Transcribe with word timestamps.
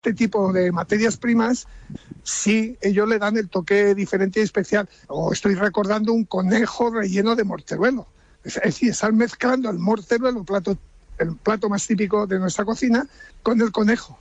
este 0.00 0.14
tipo 0.14 0.50
de 0.50 0.72
materias 0.72 1.18
primas, 1.18 1.66
sí, 2.22 2.78
ellos 2.80 3.06
le 3.06 3.18
dan 3.18 3.36
el 3.36 3.50
toque 3.50 3.94
diferente 3.94 4.40
y 4.40 4.42
especial. 4.42 4.88
O 5.08 5.30
estoy 5.30 5.54
recordando 5.54 6.14
un 6.14 6.24
conejo 6.24 6.90
relleno 6.90 7.36
de 7.36 7.44
morteruelo. 7.44 8.06
Es 8.42 8.54
decir, 8.54 8.92
están 8.92 9.14
mezclando 9.18 9.68
el 9.68 9.78
morteruelo, 9.78 10.38
el 10.40 10.46
plato, 10.46 10.78
el 11.18 11.36
plato 11.36 11.68
más 11.68 11.86
típico 11.86 12.26
de 12.26 12.38
nuestra 12.38 12.64
cocina, 12.64 13.06
con 13.42 13.60
el 13.60 13.72
conejo. 13.72 14.18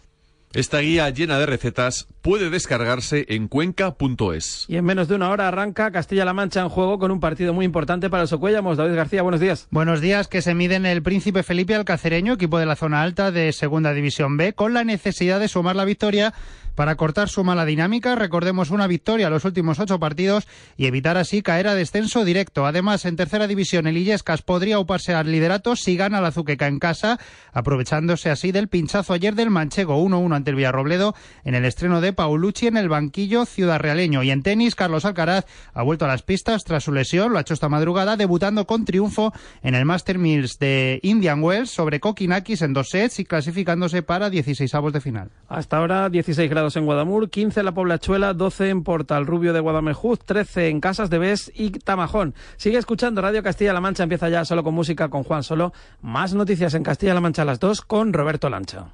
Esta 0.51 0.79
guía 0.79 1.07
llena 1.11 1.37
de 1.37 1.45
recetas 1.45 2.07
puede 2.23 2.49
descargarse 2.49 3.23
en 3.29 3.47
cuenca.es. 3.47 4.65
Y 4.67 4.77
en 4.77 4.85
menos 4.85 5.07
de 5.07 5.13
una 5.13 5.29
hora 5.29 5.47
arranca 5.47 5.91
Castilla-La 5.91 6.33
Mancha 6.33 6.61
en 6.61 6.69
juego 6.69 6.97
con 6.97 7.11
un 7.11 7.19
partido 7.19 7.53
muy 7.53 7.65
importante 7.65 8.09
para 8.09 8.23
el 8.23 8.27
Socuellamos. 8.27 8.75
David 8.75 8.95
García, 8.95 9.21
buenos 9.21 9.41
días. 9.41 9.67
Buenos 9.69 10.01
días, 10.01 10.27
que 10.27 10.41
se 10.41 10.55
miden 10.55 10.87
el 10.87 11.03
Príncipe 11.03 11.43
Felipe 11.43 11.75
Alcacereño, 11.75 12.33
equipo 12.33 12.57
de 12.57 12.65
la 12.65 12.75
zona 12.75 13.03
alta 13.03 13.29
de 13.29 13.53
Segunda 13.53 13.93
División 13.93 14.37
B, 14.37 14.53
con 14.53 14.73
la 14.73 14.83
necesidad 14.83 15.39
de 15.39 15.49
sumar 15.49 15.75
la 15.75 15.85
victoria 15.85 16.33
para 16.75 16.95
cortar 16.95 17.29
su 17.29 17.43
mala 17.43 17.65
dinámica, 17.65 18.15
recordemos 18.15 18.71
una 18.71 18.87
victoria 18.87 19.27
en 19.27 19.33
los 19.33 19.45
últimos 19.45 19.79
ocho 19.79 19.99
partidos 19.99 20.47
y 20.77 20.85
evitar 20.85 21.17
así 21.17 21.41
caer 21.41 21.67
a 21.67 21.75
descenso 21.75 22.25
directo. 22.25 22.65
Además, 22.65 23.05
en 23.05 23.15
tercera 23.15 23.47
división, 23.47 23.87
el 23.87 23.97
Illescas 23.97 24.41
podría 24.41 24.79
uparse 24.79 25.13
al 25.13 25.31
liderato 25.31 25.75
si 25.75 25.97
gana 25.97 26.21
la 26.21 26.31
Zuqueca 26.31 26.67
en 26.67 26.79
casa, 26.79 27.19
aprovechándose 27.53 28.29
así 28.29 28.51
del 28.51 28.67
pinchazo 28.67 29.13
ayer 29.13 29.35
del 29.35 29.49
Manchego 29.49 30.03
1-1 30.03 30.35
ante 30.35 30.51
el 30.51 30.55
Villarrobledo 30.55 31.15
en 31.43 31.55
el 31.55 31.65
estreno 31.65 32.01
de 32.01 32.13
Paulucci 32.13 32.67
en 32.67 32.77
el 32.77 32.89
banquillo 32.89 33.45
ciudadrealeño. 33.45 34.23
Y 34.23 34.31
en 34.31 34.43
tenis, 34.43 34.75
Carlos 34.75 35.05
Alcaraz 35.05 35.45
ha 35.73 35.83
vuelto 35.83 36.05
a 36.05 36.07
las 36.07 36.23
pistas 36.23 36.63
tras 36.63 36.83
su 36.83 36.91
lesión, 36.91 37.31
lo 37.31 37.37
ha 37.37 37.41
hecho 37.41 37.53
esta 37.53 37.69
madrugada, 37.69 38.17
debutando 38.17 38.65
con 38.65 38.85
triunfo 38.85 39.33
en 39.61 39.75
el 39.75 39.85
Master 39.85 40.17
Mills 40.17 40.59
de 40.59 40.99
Indian 41.03 41.43
Wells 41.43 41.69
sobre 41.69 41.99
Kokinakis 41.99 42.61
en 42.61 42.73
dos 42.73 42.89
sets 42.89 43.19
y 43.19 43.25
clasificándose 43.25 44.01
para 44.03 44.29
16 44.29 44.73
avos 44.75 44.93
de 44.93 45.01
final. 45.01 45.29
Hasta 45.47 45.77
ahora 45.77 46.09
16 46.09 46.49
grados 46.49 46.58
en 46.59 46.85
Guadamur, 46.85 47.29
15 47.29 47.61
en 47.61 47.65
la 47.65 47.73
Poblachuela, 47.73 48.33
12 48.33 48.69
en 48.69 48.83
Portal 48.83 49.25
Rubio 49.25 49.53
de 49.53 49.61
Guadamejuz, 49.61 50.19
13 50.19 50.67
en 50.67 50.81
Casas 50.81 51.09
de 51.09 51.17
Bes 51.17 51.51
y 51.55 51.71
Tamajón. 51.71 52.35
Sigue 52.57 52.77
escuchando 52.77 53.21
Radio 53.21 53.41
Castilla-La 53.41 53.79
Mancha, 53.79 54.03
empieza 54.03 54.29
ya 54.29 54.43
solo 54.43 54.63
con 54.63 54.73
música 54.73 55.09
con 55.09 55.23
Juan 55.23 55.43
Solo. 55.43 55.73
Más 56.01 56.33
noticias 56.33 56.73
en 56.73 56.83
Castilla-La 56.83 57.21
Mancha 57.21 57.43
a 57.43 57.45
las 57.45 57.59
2 57.59 57.81
con 57.81 58.11
Roberto 58.13 58.49
Lancha. 58.49 58.87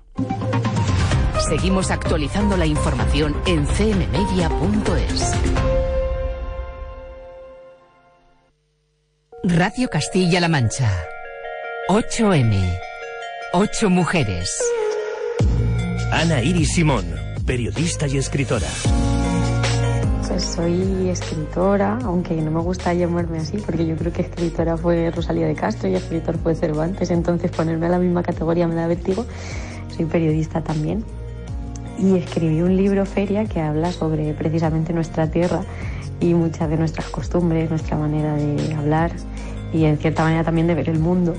Seguimos 1.49 1.89
actualizando 1.91 2.55
la 2.55 2.66
información 2.66 3.35
en 3.45 3.66
cmmedia.es. 3.66 5.31
Radio 9.44 9.89
Castilla-La 9.89 10.47
Mancha. 10.47 10.91
8M. 11.89 12.77
8 13.53 13.89
mujeres. 13.89 14.50
Ana 16.11 16.41
Iris 16.41 16.73
Simón, 16.73 17.05
periodista 17.45 18.07
y 18.07 18.17
escritora. 18.17 18.67
Soy 20.39 21.09
escritora, 21.09 21.99
aunque 22.03 22.35
no 22.35 22.51
me 22.51 22.59
gusta 22.59 22.93
llamarme 22.93 23.38
así, 23.38 23.57
porque 23.57 23.85
yo 23.85 23.95
creo 23.95 24.11
que 24.11 24.23
escritora 24.23 24.75
fue 24.75 25.11
Rosalía 25.11 25.47
de 25.47 25.55
Castro 25.55 25.88
y 25.88 25.95
escritor 25.95 26.38
fue 26.38 26.55
Cervantes, 26.55 27.11
entonces 27.11 27.51
ponerme 27.51 27.85
a 27.85 27.89
la 27.89 27.99
misma 27.99 28.23
categoría 28.23 28.67
me 28.67 28.75
da 28.75 28.88
vértigo. 28.88 29.25
Soy 29.95 30.05
periodista 30.05 30.61
también. 30.61 31.05
Y 31.97 32.17
escribí 32.17 32.61
un 32.61 32.75
libro, 32.75 33.05
Feria, 33.05 33.45
que 33.45 33.61
habla 33.61 33.91
sobre 33.93 34.33
precisamente 34.33 34.91
nuestra 34.91 35.27
tierra 35.27 35.61
y 36.19 36.33
muchas 36.33 36.69
de 36.69 36.77
nuestras 36.77 37.07
costumbres, 37.07 37.69
nuestra 37.69 37.95
manera 37.97 38.35
de 38.35 38.73
hablar 38.73 39.11
y 39.76 39.86
en 39.86 39.98
cierta 39.98 40.23
manera 40.23 40.44
también 40.44 40.68
de 40.68 40.76
ver 40.76 40.90
el 40.90 41.00
mundo. 41.00 41.36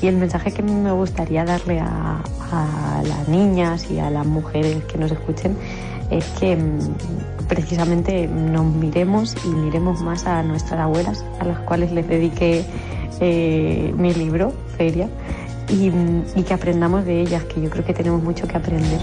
Y 0.00 0.06
el 0.06 0.16
mensaje 0.16 0.52
que 0.52 0.62
me 0.62 0.92
gustaría 0.92 1.44
darle 1.44 1.80
a, 1.80 2.22
las 3.04 3.28
niñas 3.28 3.90
y 3.90 4.00
a 4.00 4.10
las 4.10 4.26
mujeres 4.26 4.82
que 4.84 4.98
nos 4.98 5.12
escuchen 5.12 5.56
es 6.10 6.24
que 6.40 6.56
mm, 6.56 7.46
precisamente 7.48 8.26
nos 8.26 8.64
miremos 8.66 9.36
y 9.44 9.48
miremos 9.48 10.00
más 10.00 10.26
a 10.26 10.42
nuestras 10.42 10.80
abuelas, 10.80 11.24
a 11.38 11.44
las 11.44 11.58
cuales 11.60 11.92
les 11.92 12.08
dediqué 12.08 12.64
eh, 13.20 13.94
mi 13.96 14.12
libro, 14.14 14.52
Feria, 14.76 15.06
mm, 15.68 16.38
y 16.38 16.42
que 16.42 16.54
aprendamos 16.54 17.04
de 17.04 17.20
ellas, 17.20 17.44
que 17.44 17.60
yo 17.60 17.70
creo 17.70 17.84
que 17.84 17.94
tenemos 17.94 18.22
mucho 18.22 18.48
que 18.48 18.56
aprender. 18.56 19.00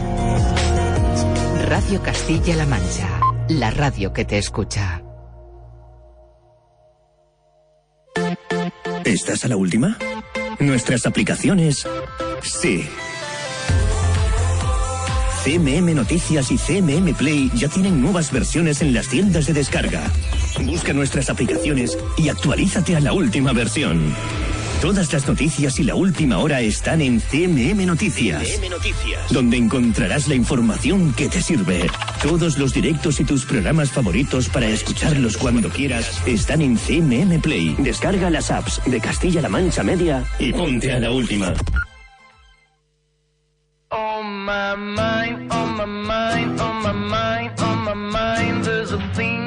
Radio 1.67 2.01
Castilla-La 2.01 2.65
Mancha, 2.65 3.07
la 3.49 3.71
radio 3.71 4.11
que 4.11 4.25
te 4.25 4.37
escucha. 4.37 5.06
¿Estás 9.07 9.45
a 9.45 9.47
la 9.47 9.55
última? 9.55 9.97
Nuestras 10.59 11.05
aplicaciones. 11.05 11.87
Sí. 12.43 12.85
CMM 15.45 15.95
Noticias 15.95 16.51
y 16.51 16.57
CMM 16.57 17.15
Play 17.15 17.49
ya 17.55 17.69
tienen 17.69 18.01
nuevas 18.01 18.33
versiones 18.33 18.81
en 18.81 18.93
las 18.93 19.07
tiendas 19.07 19.47
de 19.47 19.53
descarga. 19.53 20.11
Busca 20.65 20.91
nuestras 20.91 21.29
aplicaciones 21.29 21.97
y 22.17 22.27
actualízate 22.27 22.97
a 22.97 22.99
la 22.99 23.13
última 23.13 23.53
versión. 23.53 24.13
Todas 24.81 25.11
las 25.11 25.27
noticias 25.27 25.79
y 25.79 25.83
la 25.83 25.95
última 25.95 26.37
hora 26.37 26.61
están 26.61 27.01
en 27.01 27.19
CMM 27.19 27.83
Noticias, 27.87 28.61
donde 29.31 29.57
encontrarás 29.57 30.27
la 30.27 30.35
información 30.35 31.13
que 31.13 31.27
te 31.27 31.41
sirve. 31.41 31.89
Todos 32.21 32.59
los 32.59 32.75
directos 32.75 33.19
y 33.19 33.23
tus 33.23 33.43
programas 33.45 33.91
favoritos 33.91 34.49
para 34.49 34.67
escucharlos 34.67 35.35
cuando 35.35 35.69
quieras 35.69 36.21
están 36.27 36.61
en 36.61 36.77
CMM 36.77 37.41
Play. 37.41 37.75
Descarga 37.79 38.29
las 38.29 38.51
apps 38.51 38.79
de 38.85 39.01
Castilla-La 39.01 39.49
Mancha 39.49 39.81
Media 39.81 40.23
y 40.37 40.53
ponte 40.53 40.91
a 40.91 40.99
la 40.99 41.09
última. 41.09 41.55
On 43.89 44.45
my 44.45 44.75
mind, 44.75 45.51
on 45.51 45.75
my 45.75 45.85
mind, 45.85 46.61
on 46.61 46.83
my 46.83 46.93
mind, 46.93 47.59
on 47.59 47.83
my 47.83 47.93
mind, 47.95 48.63
there's 48.63 48.91
a 48.91 48.99
thing 49.15 49.46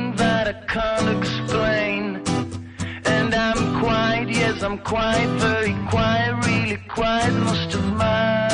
yes, 4.61 4.63
I'm 4.63 4.79
quiet, 4.79 5.29
very 5.41 5.75
quiet, 5.89 6.47
really 6.47 6.79
quiet 6.89 7.33
most 7.33 7.75
of 7.75 7.85
my 7.97 8.49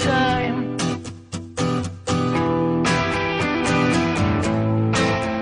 time. 0.00 0.76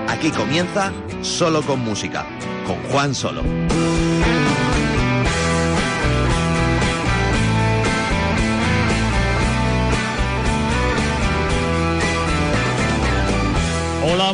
Aquí 0.07 0.31
comienza 0.31 0.91
Solo 1.21 1.61
con 1.61 1.79
Música, 1.83 2.25
con 2.65 2.77
Juan 2.91 3.15
Solo. 3.15 3.41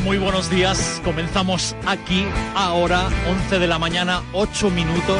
Muy 0.08 0.18
buenos 0.20 0.50
días. 0.50 1.02
Comenzamos 1.04 1.76
aquí, 1.86 2.24
ahora, 2.56 3.10
11 3.30 3.60
de 3.60 3.68
la 3.68 3.78
mañana, 3.78 4.24
8 4.32 4.70
minutos. 4.70 5.18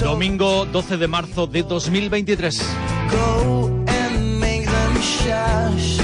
Domingo 0.00 0.64
12 0.64 0.96
de 0.96 1.06
marzo 1.06 1.46
de 1.46 1.62
2023. 1.62 2.62
Go 3.10 3.66
and 3.88 4.40
make 4.40 4.64
them 4.64 4.94
shush. 5.02 6.00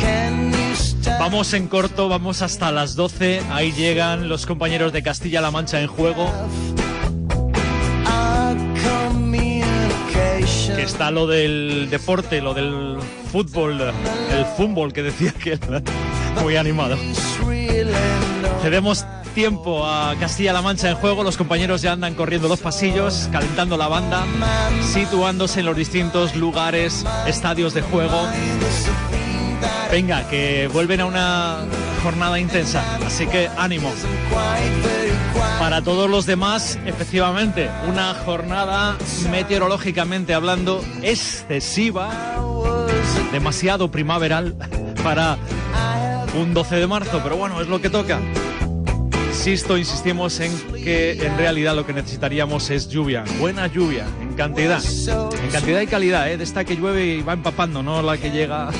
Can 0.00 0.52
you 0.52 0.72
stop? 0.74 1.20
Vamos 1.20 1.52
en 1.52 1.68
corto, 1.68 2.08
vamos 2.08 2.40
hasta 2.40 2.72
las 2.72 2.96
12. 2.96 3.42
Ahí 3.50 3.72
llegan 3.72 4.30
los 4.30 4.46
compañeros 4.46 4.94
de 4.94 5.02
Castilla-La 5.02 5.50
Mancha 5.50 5.82
en 5.82 5.86
juego. 5.88 6.32
Que 10.76 10.82
está 10.82 11.10
lo 11.10 11.26
del 11.26 11.88
deporte, 11.90 12.40
lo 12.40 12.54
del 12.54 12.98
fútbol, 13.34 13.80
el 13.80 14.46
fútbol 14.56 14.92
que 14.92 15.02
decía 15.02 15.32
que 15.32 15.58
muy 16.40 16.54
animado. 16.54 16.96
Cedemos 18.62 19.04
tiempo 19.34 19.84
a 19.84 20.14
Castilla-La 20.20 20.62
Mancha 20.62 20.88
en 20.88 20.94
juego. 20.94 21.24
Los 21.24 21.36
compañeros 21.36 21.82
ya 21.82 21.90
andan 21.90 22.14
corriendo 22.14 22.46
los 22.46 22.60
pasillos, 22.60 23.28
calentando 23.32 23.76
la 23.76 23.88
banda, 23.88 24.24
situándose 24.92 25.60
en 25.60 25.66
los 25.66 25.76
distintos 25.76 26.36
lugares, 26.36 27.04
estadios 27.26 27.74
de 27.74 27.82
juego. 27.82 28.24
Venga, 29.90 30.28
que 30.28 30.70
vuelven 30.72 31.00
a 31.00 31.06
una 31.06 31.58
jornada 32.04 32.38
intensa, 32.38 32.84
así 33.04 33.26
que 33.26 33.50
ánimo. 33.56 33.90
Para 35.58 35.82
todos 35.82 36.08
los 36.08 36.24
demás, 36.24 36.78
efectivamente, 36.86 37.68
una 37.88 38.14
jornada 38.14 38.96
meteorológicamente 39.28 40.34
hablando 40.34 40.84
excesiva, 41.02 42.10
demasiado 43.32 43.90
primaveral 43.90 44.54
para 45.02 45.38
un 46.36 46.54
12 46.54 46.76
de 46.76 46.86
marzo, 46.86 47.20
pero 47.22 47.36
bueno, 47.36 47.60
es 47.60 47.68
lo 47.68 47.80
que 47.80 47.90
toca. 47.90 48.20
Insisto, 49.28 49.76
insistimos 49.76 50.38
en 50.40 50.52
que 50.72 51.12
en 51.26 51.36
realidad 51.36 51.74
lo 51.74 51.84
que 51.84 51.92
necesitaríamos 51.92 52.70
es 52.70 52.88
lluvia, 52.88 53.24
buena 53.38 53.66
lluvia, 53.66 54.06
en 54.22 54.34
cantidad, 54.34 54.82
en 54.82 55.50
cantidad 55.50 55.80
y 55.80 55.86
calidad, 55.86 56.30
¿eh? 56.30 56.36
de 56.36 56.44
esta 56.44 56.64
que 56.64 56.76
llueve 56.76 57.06
y 57.06 57.22
va 57.22 57.32
empapando, 57.32 57.82
no 57.82 58.00
la 58.00 58.16
que 58.16 58.30
llega. 58.30 58.70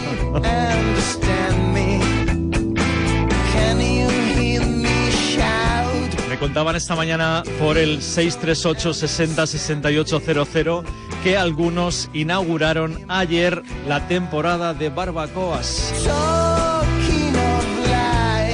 Contaban 6.44 6.76
esta 6.76 6.94
mañana 6.94 7.43
por 7.58 7.79
el 7.79 8.02
638 8.02 8.93
60 8.93 9.46
6800 9.46 10.85
que 11.23 11.38
algunos 11.38 12.11
inauguraron 12.12 13.02
ayer 13.08 13.62
la 13.88 14.06
temporada 14.08 14.75
de 14.75 14.91
barbacoas. 14.91 16.05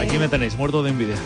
Aquí 0.01 0.19
me 0.19 0.29
tenéis, 0.29 0.57
muerto 0.57 0.85
de 0.85 0.91
envidia. 0.91 1.17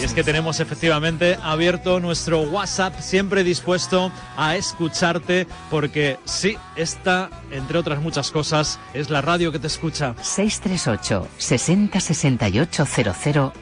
Y 0.00 0.04
es 0.04 0.12
que 0.12 0.22
tenemos 0.22 0.60
efectivamente 0.60 1.38
abierto 1.42 2.00
nuestro 2.00 2.42
WhatsApp, 2.42 3.00
siempre 3.00 3.44
dispuesto 3.44 4.12
a 4.36 4.56
escucharte, 4.56 5.46
porque 5.70 6.18
sí, 6.24 6.56
esta, 6.76 7.30
entre 7.50 7.78
otras 7.78 8.00
muchas 8.00 8.30
cosas, 8.30 8.78
es 8.94 9.10
la 9.10 9.22
radio 9.22 9.50
que 9.50 9.58
te 9.58 9.66
escucha. 9.66 10.14
638 10.20 11.28
60 11.38 12.00
68 12.00 12.86
00 12.86 13.52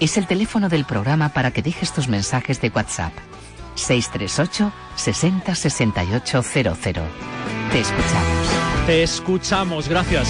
es 0.00 0.16
el 0.16 0.26
teléfono 0.26 0.68
del 0.68 0.84
programa 0.84 1.30
para 1.30 1.50
que 1.50 1.62
dejes 1.62 1.92
tus 1.92 2.08
mensajes 2.08 2.60
de 2.60 2.68
WhatsApp. 2.68 3.12
638 3.74 4.72
60 4.96 5.54
68 5.54 6.42
00. 6.42 7.02
Te 7.72 7.80
escuchamos. 7.80 8.86
Te 8.86 9.02
escuchamos, 9.02 9.88
gracias. 9.88 10.28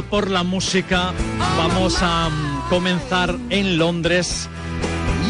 Por 0.00 0.30
la 0.30 0.42
música, 0.42 1.12
vamos 1.58 1.98
a 2.00 2.30
mm, 2.30 2.70
comenzar 2.70 3.36
en 3.50 3.76
Londres. 3.76 4.48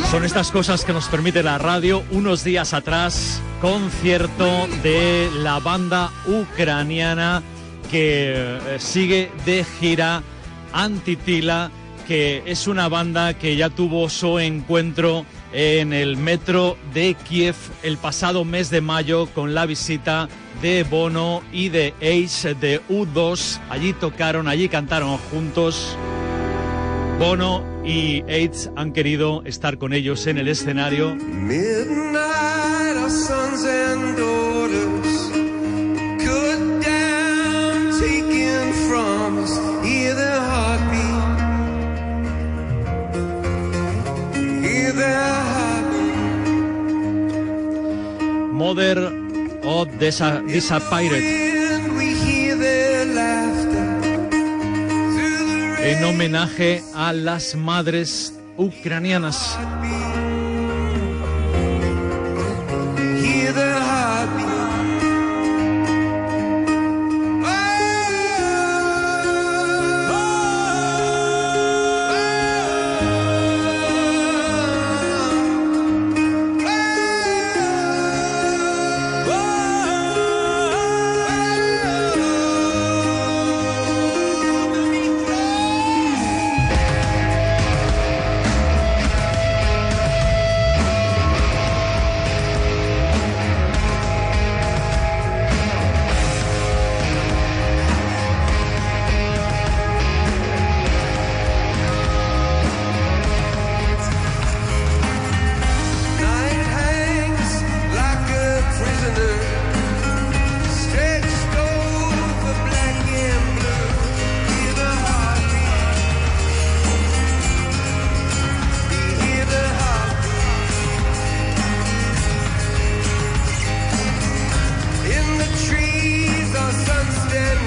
Son 0.08 0.24
estas 0.24 0.52
cosas 0.52 0.84
que 0.84 0.92
nos 0.92 1.08
permite 1.08 1.42
la 1.42 1.58
radio. 1.58 2.04
Unos 2.12 2.44
días 2.44 2.72
atrás, 2.72 3.42
concierto 3.60 4.68
de 4.84 5.28
la 5.34 5.58
banda 5.58 6.12
ucraniana 6.28 7.42
que 7.90 8.34
eh, 8.36 8.76
sigue 8.78 9.32
de 9.44 9.64
gira 9.64 10.22
Antitila, 10.72 11.72
que 12.06 12.44
es 12.46 12.68
una 12.68 12.88
banda 12.88 13.34
que 13.34 13.56
ya 13.56 13.68
tuvo 13.68 14.08
su 14.08 14.38
encuentro 14.38 15.26
en 15.52 15.92
el 15.92 16.16
metro 16.16 16.78
de 16.94 17.14
Kiev 17.14 17.56
el 17.82 17.96
pasado 17.96 18.44
mes 18.44 18.70
de 18.70 18.80
mayo 18.80 19.26
con 19.26 19.54
la 19.54 19.66
visita 19.66 20.28
de 20.62 20.84
Bono 20.84 21.42
y 21.52 21.68
de 21.68 21.92
Ace 22.00 22.54
de 22.54 22.80
U2. 22.88 23.60
Allí 23.68 23.92
tocaron, 23.92 24.46
allí 24.48 24.68
cantaron 24.68 25.18
juntos. 25.18 25.98
Bono 27.18 27.64
y 27.84 28.22
Ace 28.22 28.70
han 28.76 28.92
querido 28.92 29.42
estar 29.44 29.76
con 29.76 29.92
ellos 29.92 30.26
en 30.28 30.38
el 30.38 30.48
escenario. 30.48 31.14
Midnight, 31.16 32.96
our 32.96 33.10
sons 33.10 33.64
and 33.64 34.16
daughters, 34.16 35.30
cut 36.24 36.58
down, 36.84 37.90
taken 38.00 38.72
from 38.88 39.38
us, 39.38 39.58
hear 39.84 40.14
their 40.14 40.40
heartbeat, 40.40 41.40
hear 44.62 44.92
their 44.92 45.20
heartbeat. 45.20 46.22
Mother 48.52 49.11
of 49.82 49.88
Disa- 49.98 50.40
Disappeared, 50.46 51.22
en 55.84 56.04
homenaje 56.04 56.82
a 56.94 57.12
las 57.12 57.54
madres 57.56 58.32
ucranianas. 58.56 59.58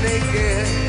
naked 0.05 0.84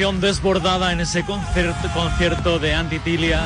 Desbordada 0.00 0.92
en 0.92 1.00
ese 1.00 1.26
concierto, 1.26 1.88
concierto 1.92 2.58
de 2.58 2.74
Antitilia. 2.74 3.42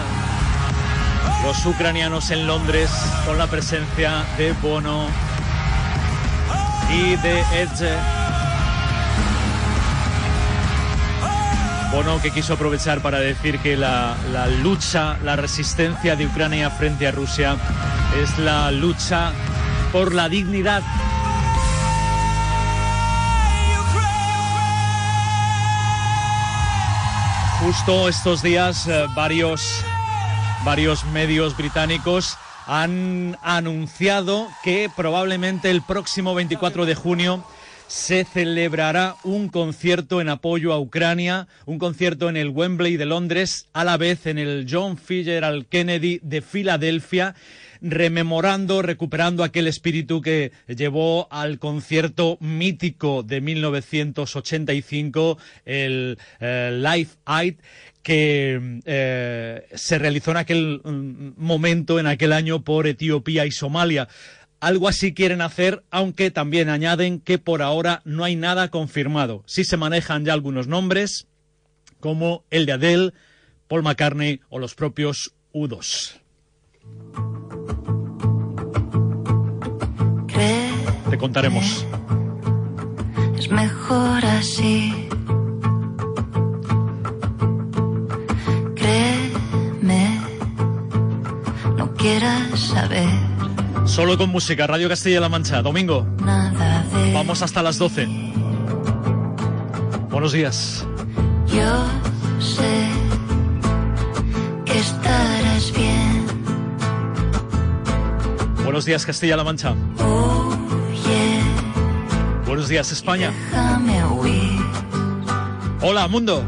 Los 1.44 1.66
ucranianos 1.66 2.30
en 2.30 2.46
Londres 2.46 2.88
con 3.26 3.36
la 3.38 3.48
presencia 3.48 4.24
de 4.38 4.52
Bono 4.62 5.08
y 6.90 7.16
de 7.16 7.40
Edge. 7.40 7.90
Bono 11.90 12.22
que 12.22 12.30
quiso 12.30 12.54
aprovechar 12.54 13.00
para 13.00 13.18
decir 13.18 13.58
que 13.58 13.76
la 13.76 14.14
lucha, 14.62 15.18
la 15.24 15.34
resistencia 15.34 16.14
de 16.14 16.26
Ucrania 16.26 16.70
frente 16.70 17.08
a 17.08 17.10
Rusia 17.10 17.56
es 18.22 18.38
la 18.38 18.70
lucha 18.70 19.32
por 19.90 20.14
la 20.14 20.28
dignidad 20.28 20.82
Justo 27.64 28.10
estos 28.10 28.42
días 28.42 28.86
eh, 28.88 29.06
varios, 29.16 29.82
varios 30.66 31.02
medios 31.06 31.56
británicos 31.56 32.36
han 32.66 33.38
anunciado 33.42 34.48
que 34.62 34.90
probablemente 34.94 35.70
el 35.70 35.80
próximo 35.80 36.34
24 36.34 36.84
de 36.84 36.94
junio 36.94 37.42
se 37.86 38.26
celebrará 38.26 39.16
un 39.24 39.48
concierto 39.48 40.20
en 40.20 40.28
apoyo 40.28 40.74
a 40.74 40.78
Ucrania, 40.78 41.48
un 41.64 41.78
concierto 41.78 42.28
en 42.28 42.36
el 42.36 42.50
Wembley 42.50 42.98
de 42.98 43.06
Londres, 43.06 43.66
a 43.72 43.82
la 43.84 43.96
vez 43.96 44.26
en 44.26 44.36
el 44.36 44.66
John 44.70 44.98
Fitzgerald 44.98 45.66
Kennedy 45.66 46.20
de 46.22 46.42
Filadelfia 46.42 47.34
rememorando, 47.84 48.80
recuperando 48.80 49.44
aquel 49.44 49.66
espíritu 49.66 50.22
que 50.22 50.52
llevó 50.66 51.28
al 51.30 51.58
concierto 51.58 52.38
mítico 52.40 53.22
de 53.22 53.42
1985, 53.42 55.38
el 55.66 56.18
eh, 56.40 56.70
Live 56.72 57.10
Aid, 57.26 57.56
que 58.02 58.80
eh, 58.86 59.66
se 59.74 59.98
realizó 59.98 60.30
en 60.30 60.36
aquel 60.38 60.80
mm, 60.82 61.32
momento, 61.36 62.00
en 62.00 62.06
aquel 62.06 62.32
año, 62.32 62.64
por 62.64 62.86
Etiopía 62.86 63.44
y 63.44 63.50
Somalia. 63.50 64.08
Algo 64.60 64.88
así 64.88 65.12
quieren 65.12 65.42
hacer, 65.42 65.84
aunque 65.90 66.30
también 66.30 66.70
añaden 66.70 67.20
que 67.20 67.38
por 67.38 67.60
ahora 67.60 68.00
no 68.06 68.24
hay 68.24 68.34
nada 68.34 68.68
confirmado. 68.68 69.42
Sí 69.46 69.64
se 69.64 69.76
manejan 69.76 70.24
ya 70.24 70.32
algunos 70.32 70.68
nombres, 70.68 71.26
como 72.00 72.44
el 72.50 72.64
de 72.64 72.72
Adele, 72.72 73.12
Paul 73.68 73.82
McCartney 73.82 74.40
o 74.48 74.58
los 74.58 74.74
propios 74.74 75.34
U2. 75.52 76.20
Te 81.14 81.18
contaremos. 81.18 81.86
Es 83.38 83.48
mejor 83.48 84.24
así. 84.24 85.08
Créeme, 88.74 90.20
no 91.76 91.94
quieras 91.94 92.58
saber 92.58 93.08
Solo 93.84 94.18
con 94.18 94.30
música, 94.30 94.66
Radio 94.66 94.88
Castilla-La 94.88 95.28
Mancha, 95.28 95.62
domingo. 95.62 96.04
nada 96.24 96.82
de 96.92 97.12
Vamos 97.12 97.42
hasta 97.42 97.62
las 97.62 97.78
12. 97.78 98.08
Buenos 100.10 100.32
días. 100.32 100.84
Yo 101.46 101.86
sé 102.40 102.88
que 104.64 104.76
estarás 104.76 105.72
bien. 105.76 106.26
Buenos 108.64 108.84
días, 108.84 109.06
Castilla-La 109.06 109.44
Mancha. 109.44 109.76
Buenos 112.64 112.70
días, 112.70 112.92
España. 112.92 113.30
Hola, 115.82 116.08
mundo. 116.08 116.42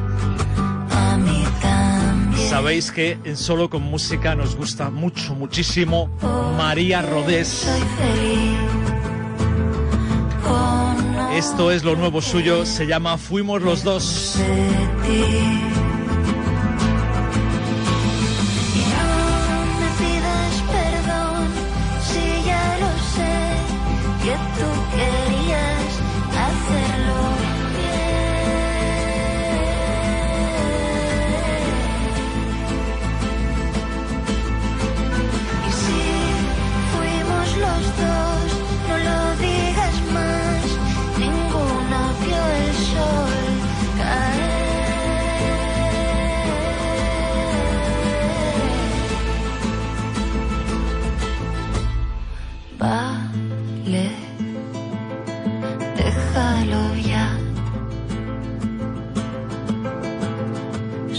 Sabéis 2.49 2.91
que 2.91 3.19
en 3.25 3.37
Solo 3.37 3.69
con 3.69 3.83
Música 3.83 4.35
nos 4.35 4.57
gusta 4.57 4.89
mucho, 4.89 5.35
muchísimo 5.35 6.09
María 6.57 7.03
Rodés. 7.03 7.69
Esto 11.35 11.71
es 11.71 11.85
lo 11.85 11.97
nuevo 11.97 12.23
suyo, 12.23 12.65
se 12.65 12.87
llama 12.87 13.19
Fuimos 13.19 13.61
los 13.61 13.85
dos. 13.85 14.41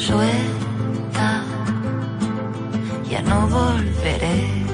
Suelta, 0.08 1.44
ya 3.10 3.22
no 3.24 3.46
volveré 3.50 4.67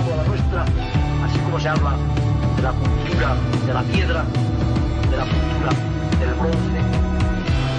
llamado 0.00 0.14
a 0.14 0.16
la 0.16 0.24
nuestra, 0.24 0.62
así 1.24 1.38
como 1.40 1.60
se 1.60 1.68
habla 1.68 1.96
de 2.56 2.62
la 2.62 2.72
cultura 2.72 3.36
de 3.66 3.74
la 3.74 3.82
piedra, 3.82 4.24
de 5.10 5.16
la 5.16 5.24
cultura 5.24 5.70
del 6.20 6.34
bronce, 6.34 6.80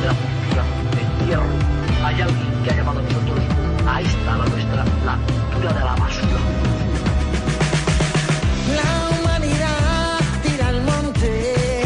de 0.02 0.08
la 0.08 0.14
cultura 0.14 0.64
del 0.92 1.28
hierro. 1.28 2.06
Hay 2.06 2.22
alguien 2.22 2.64
que 2.64 2.70
ha 2.72 2.76
llamado 2.76 3.00
a 3.00 3.04
nosotros 3.04 3.40
a 3.88 4.02
esta, 4.02 4.38
la 4.38 4.46
nuestra, 4.46 4.86
la 5.06 5.18
cultura 5.18 5.74
de 5.74 5.80
la 5.80 5.96
basura. 5.96 6.40
La 8.76 9.20
humanidad 9.20 10.20
tira 10.44 10.68
al 10.68 10.82
monte 10.84 11.86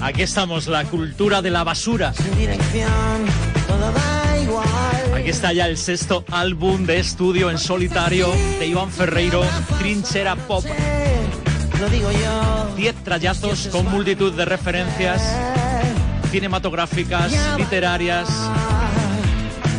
Aquí 0.00 0.22
estamos, 0.22 0.66
la 0.66 0.84
cultura 0.84 1.42
de 1.42 1.50
la 1.50 1.64
basura. 1.64 2.12
sin 2.12 2.36
dirección. 2.36 3.53
Aquí 5.24 5.30
está 5.30 5.54
ya 5.54 5.68
el 5.68 5.78
sexto 5.78 6.22
álbum 6.30 6.84
de 6.84 6.98
estudio 6.98 7.50
en 7.50 7.56
solitario 7.56 8.30
de 8.58 8.66
Iván 8.66 8.90
Ferreiro, 8.90 9.42
Trinchera 9.78 10.36
Pop. 10.36 10.62
Lo 11.80 11.88
digo 11.88 12.12
yo. 12.12 12.74
Diez 12.76 12.94
trayazos 13.02 13.68
con 13.68 13.90
multitud 13.90 14.34
de 14.34 14.44
referencias 14.44 15.22
cinematográficas, 16.30 17.32
literarias, 17.56 18.28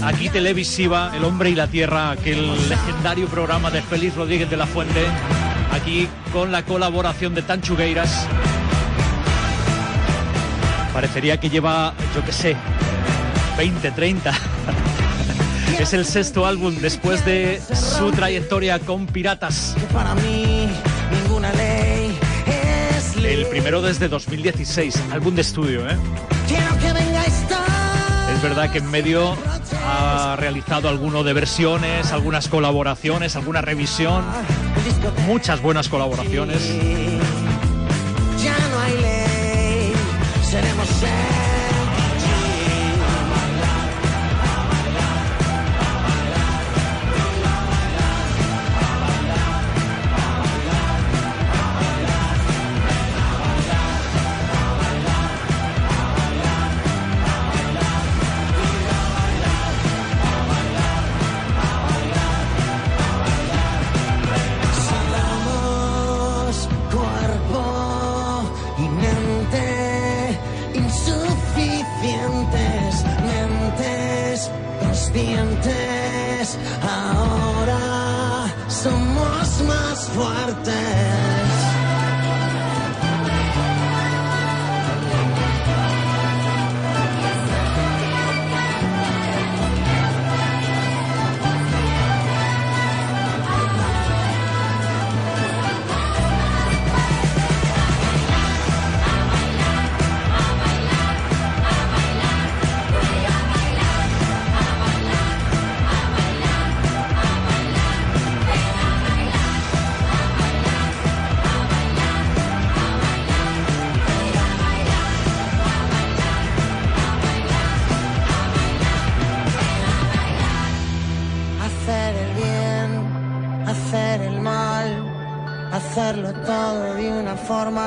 aquí 0.04 0.30
televisiva, 0.30 1.12
El 1.16 1.24
hombre 1.24 1.52
y 1.52 1.54
la 1.54 1.68
tierra, 1.68 2.10
aquel 2.10 2.52
legendario 2.68 3.28
programa 3.28 3.70
de 3.70 3.84
Félix 3.84 4.16
Rodríguez 4.16 4.50
de 4.50 4.58
la 4.58 4.66
Fuente, 4.66 5.06
aquí 5.72 6.08
con 6.34 6.52
la 6.52 6.66
colaboración 6.66 7.36
de 7.36 7.44
Tanchugueiras. 7.44 8.26
Parecería 10.92 11.40
que 11.40 11.52
lleva, 11.52 11.94
yo 12.16 12.26
qué 12.26 12.32
sé, 12.32 12.56
20, 13.60 13.92
30. 13.92 14.34
Es 15.80 15.94
el 15.94 16.06
sexto 16.06 16.46
álbum 16.46 16.76
después 16.76 17.24
de 17.26 17.62
su 17.74 18.12
trayectoria 18.12 18.80
con 18.80 19.06
Piratas. 19.06 19.76
Para 19.94 20.16
mí 20.16 20.68
ninguna 21.12 21.52
ley 21.54 22.18
es. 22.98 23.16
El 23.18 23.46
primero 23.48 23.82
desde 23.82 24.08
2016, 24.08 25.04
álbum 25.12 25.36
de 25.36 25.42
estudio, 25.42 25.88
¿eh? 25.88 25.98
Es 28.34 28.42
verdad 28.42 28.72
que 28.72 28.80
en 28.80 28.90
medio 28.90 29.36
ha 29.86 30.36
realizado 30.38 30.90
alguno 30.90 31.24
de 31.24 31.34
versiones, 31.34 32.12
algunas 32.12 32.48
colaboraciones, 32.48 33.36
alguna 33.36 33.62
revisión, 33.62 34.24
muchas 35.28 35.62
buenas 35.62 35.90
colaboraciones. 35.90 36.62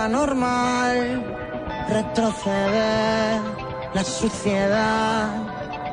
Normal, 0.06 1.24
retroceder 1.88 3.40
la 3.94 4.04
suciedad 4.04 5.30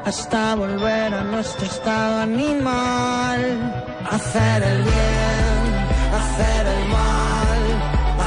hasta 0.06 0.56
volver 0.56 1.13
a 1.13 1.24
nuestro 1.24 1.65
estado 1.65 2.22
animal. 2.22 3.41
Hacer 4.12 4.63
el 4.63 4.84
bien, 4.84 5.63
hacer 6.20 6.68
el 6.68 6.89
mal, 6.89 7.62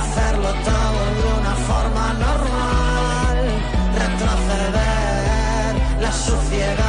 hacerlo 0.00 0.48
todo 0.70 1.00
de 1.18 1.24
una 1.40 1.54
forma 1.70 2.06
normal, 2.26 3.36
retroceder 4.02 5.70
la 6.00 6.12
suciedad 6.12 6.87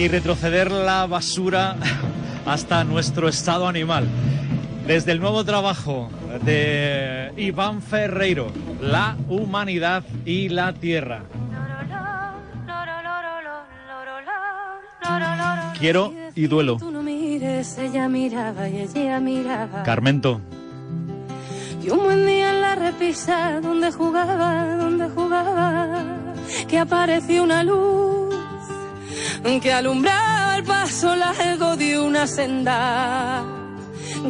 y 0.00 0.08
retroceder 0.08 0.70
la 0.70 1.06
basura 1.06 1.76
hasta 2.46 2.84
nuestro 2.84 3.28
estado 3.28 3.68
animal. 3.68 4.08
Desde 4.86 5.12
el 5.12 5.20
nuevo 5.20 5.44
trabajo 5.44 6.08
de 6.42 7.30
Iván 7.36 7.82
Ferreiro, 7.82 8.50
La 8.80 9.18
humanidad 9.28 10.02
y 10.24 10.48
la 10.48 10.72
tierra. 10.72 11.24
Quiero 15.78 16.14
y 16.34 16.46
duelo. 16.46 16.78
Carmento. 19.84 20.40
Y 21.82 21.90
un 21.90 21.98
buen 21.98 22.26
día 22.26 22.50
en 22.50 22.60
la 22.62 22.74
repisa, 22.74 23.60
donde 23.60 23.92
jugaba, 23.92 24.76
donde 24.76 25.10
jugaba, 25.10 26.04
que 26.68 26.78
apareció 26.78 27.42
una 27.42 27.62
luz 27.62 28.19
que 29.42 29.72
alumbraba 29.72 30.56
el 30.56 30.64
paso 30.64 31.16
largo 31.16 31.76
de 31.76 31.98
una 31.98 32.26
senda, 32.26 33.42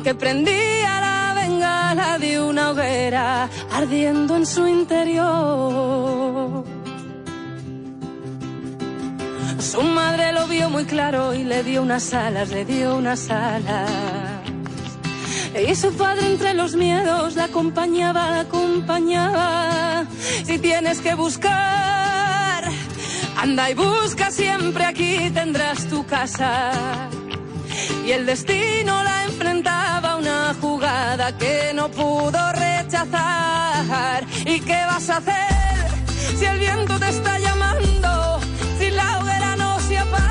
que 0.03 0.15
prendía 0.15 1.01
la 1.01 1.35
bengala 1.35 2.19
de 2.19 2.41
una 2.41 2.71
hoguera 2.71 3.49
ardiendo 3.73 4.37
en 4.37 4.47
su 4.47 4.67
interior. 4.67 6.65
Su 9.59 9.83
madre 9.83 10.33
lo 10.33 10.47
vio 10.47 10.71
muy 10.71 10.85
claro 10.85 11.35
y 11.35 11.45
le 11.45 11.63
dio 11.63 11.83
unas 11.83 12.13
alas, 12.15 12.49
le 12.51 12.65
dio 12.65 12.97
unas 12.97 13.31
alas. 13.31 13.91
Y 15.69 15.75
su 15.75 15.93
padre 15.95 16.27
entre 16.27 16.55
los 16.55 16.75
miedos 16.77 17.35
la 17.35 17.45
acompañaba, 17.45 18.31
la 18.31 18.41
acompañaba. 18.41 20.05
Si 20.45 20.59
tienes 20.59 21.01
que 21.01 21.15
buscar, 21.15 22.10
anda 23.43 23.71
y 23.71 23.75
busca 23.75 24.31
siempre 24.31 24.85
aquí 24.85 25.31
tendrás 25.31 25.89
tu 25.89 26.05
casa. 26.07 26.73
Y 28.07 28.13
el 28.13 28.27
destino 28.27 29.03
la 29.03 29.25
enfrentaba 29.25 30.17
una 30.17 30.55
jugada 30.61 31.37
que 31.39 31.73
no 31.75 31.89
pudo 31.91 32.53
rechazar. 32.53 34.25
¿Y 34.45 34.61
qué 34.61 34.81
vas 34.87 35.09
a 35.11 35.17
hacer 35.19 35.87
si 36.39 36.45
el 36.45 36.59
viento 36.59 36.99
te 36.99 37.09
está 37.09 37.39
llamando? 37.39 38.41
Si 38.79 38.91
la 38.91 39.19
hoguera 39.19 39.57
no 39.57 39.81
se 39.81 39.99
apaga. 39.99 40.31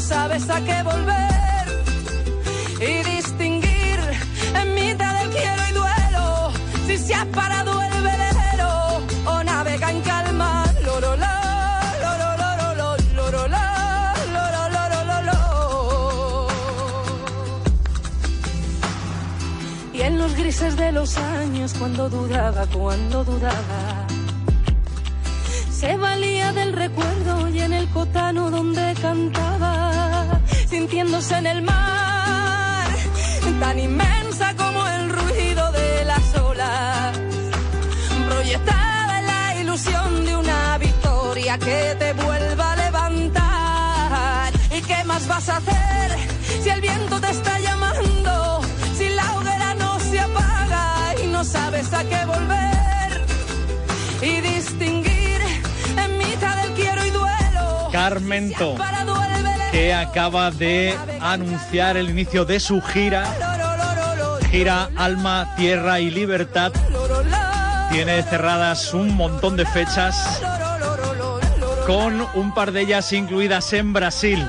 sabes 0.00 0.48
a 0.48 0.60
qué 0.60 0.82
volver 0.84 1.66
y 2.80 3.16
distinguir 3.16 3.98
en 4.54 4.74
mitad 4.74 5.12
del 5.18 5.30
quiero 5.30 5.62
y 5.68 5.72
duelo 5.72 6.52
si 6.86 6.96
se 6.98 7.14
ha 7.14 7.24
parado 7.26 7.77
de 20.58 20.90
los 20.90 21.16
años 21.16 21.72
cuando 21.78 22.08
dudaba, 22.08 22.66
cuando 22.66 23.22
dudaba 23.22 24.06
se 25.70 25.96
valía 25.96 26.52
del 26.52 26.72
recuerdo 26.72 27.48
y 27.48 27.60
en 27.60 27.72
el 27.72 27.88
cotano 27.90 28.50
donde 28.50 28.92
cantaba, 29.00 30.40
sintiéndose 30.68 31.36
en 31.36 31.46
el 31.46 31.62
mar, 31.62 32.88
tan 33.60 33.78
inmensa 33.78 34.52
como 34.56 34.84
el 34.88 35.10
ruido 35.10 35.70
de 35.70 36.04
las 36.04 36.36
olas. 36.38 37.20
Proyectada 38.28 39.22
la 39.22 39.60
ilusión 39.60 40.26
de 40.26 40.34
una 40.34 40.78
victoria 40.78 41.56
que 41.58 41.94
te 42.00 42.12
vuelva 42.14 42.72
a 42.72 42.76
levantar. 42.76 44.52
¿Y 44.76 44.80
qué 44.82 45.04
más 45.04 45.28
vas 45.28 45.48
a 45.48 45.58
hacer 45.58 46.18
si 46.64 46.68
el 46.68 46.80
viento 46.80 47.20
te 47.20 47.30
está 47.30 47.60
llamando? 47.60 48.07
No 51.38 51.44
sabes 51.44 51.92
a 51.92 52.02
qué 52.02 52.24
volver 52.24 53.24
y 54.20 54.40
distinguir 54.40 55.40
en 55.96 56.18
mitad 56.18 56.56
del 56.64 56.72
quiero 56.72 57.06
y 57.06 57.10
duelo. 57.10 57.88
Carmento, 57.92 58.74
que 59.70 59.94
acaba 59.94 60.50
de 60.50 60.98
anunciar 61.20 61.96
el 61.96 62.10
inicio 62.10 62.44
de 62.44 62.58
su 62.58 62.82
gira. 62.82 63.24
Gira 64.50 64.90
Alma, 64.96 65.54
Tierra 65.56 66.00
y 66.00 66.10
Libertad. 66.10 66.72
Tiene 67.92 68.20
cerradas 68.24 68.92
un 68.92 69.14
montón 69.14 69.56
de 69.56 69.64
fechas, 69.64 70.42
con 71.86 72.26
un 72.34 72.52
par 72.52 72.72
de 72.72 72.80
ellas 72.80 73.12
incluidas 73.12 73.72
en 73.74 73.92
Brasil. 73.92 74.44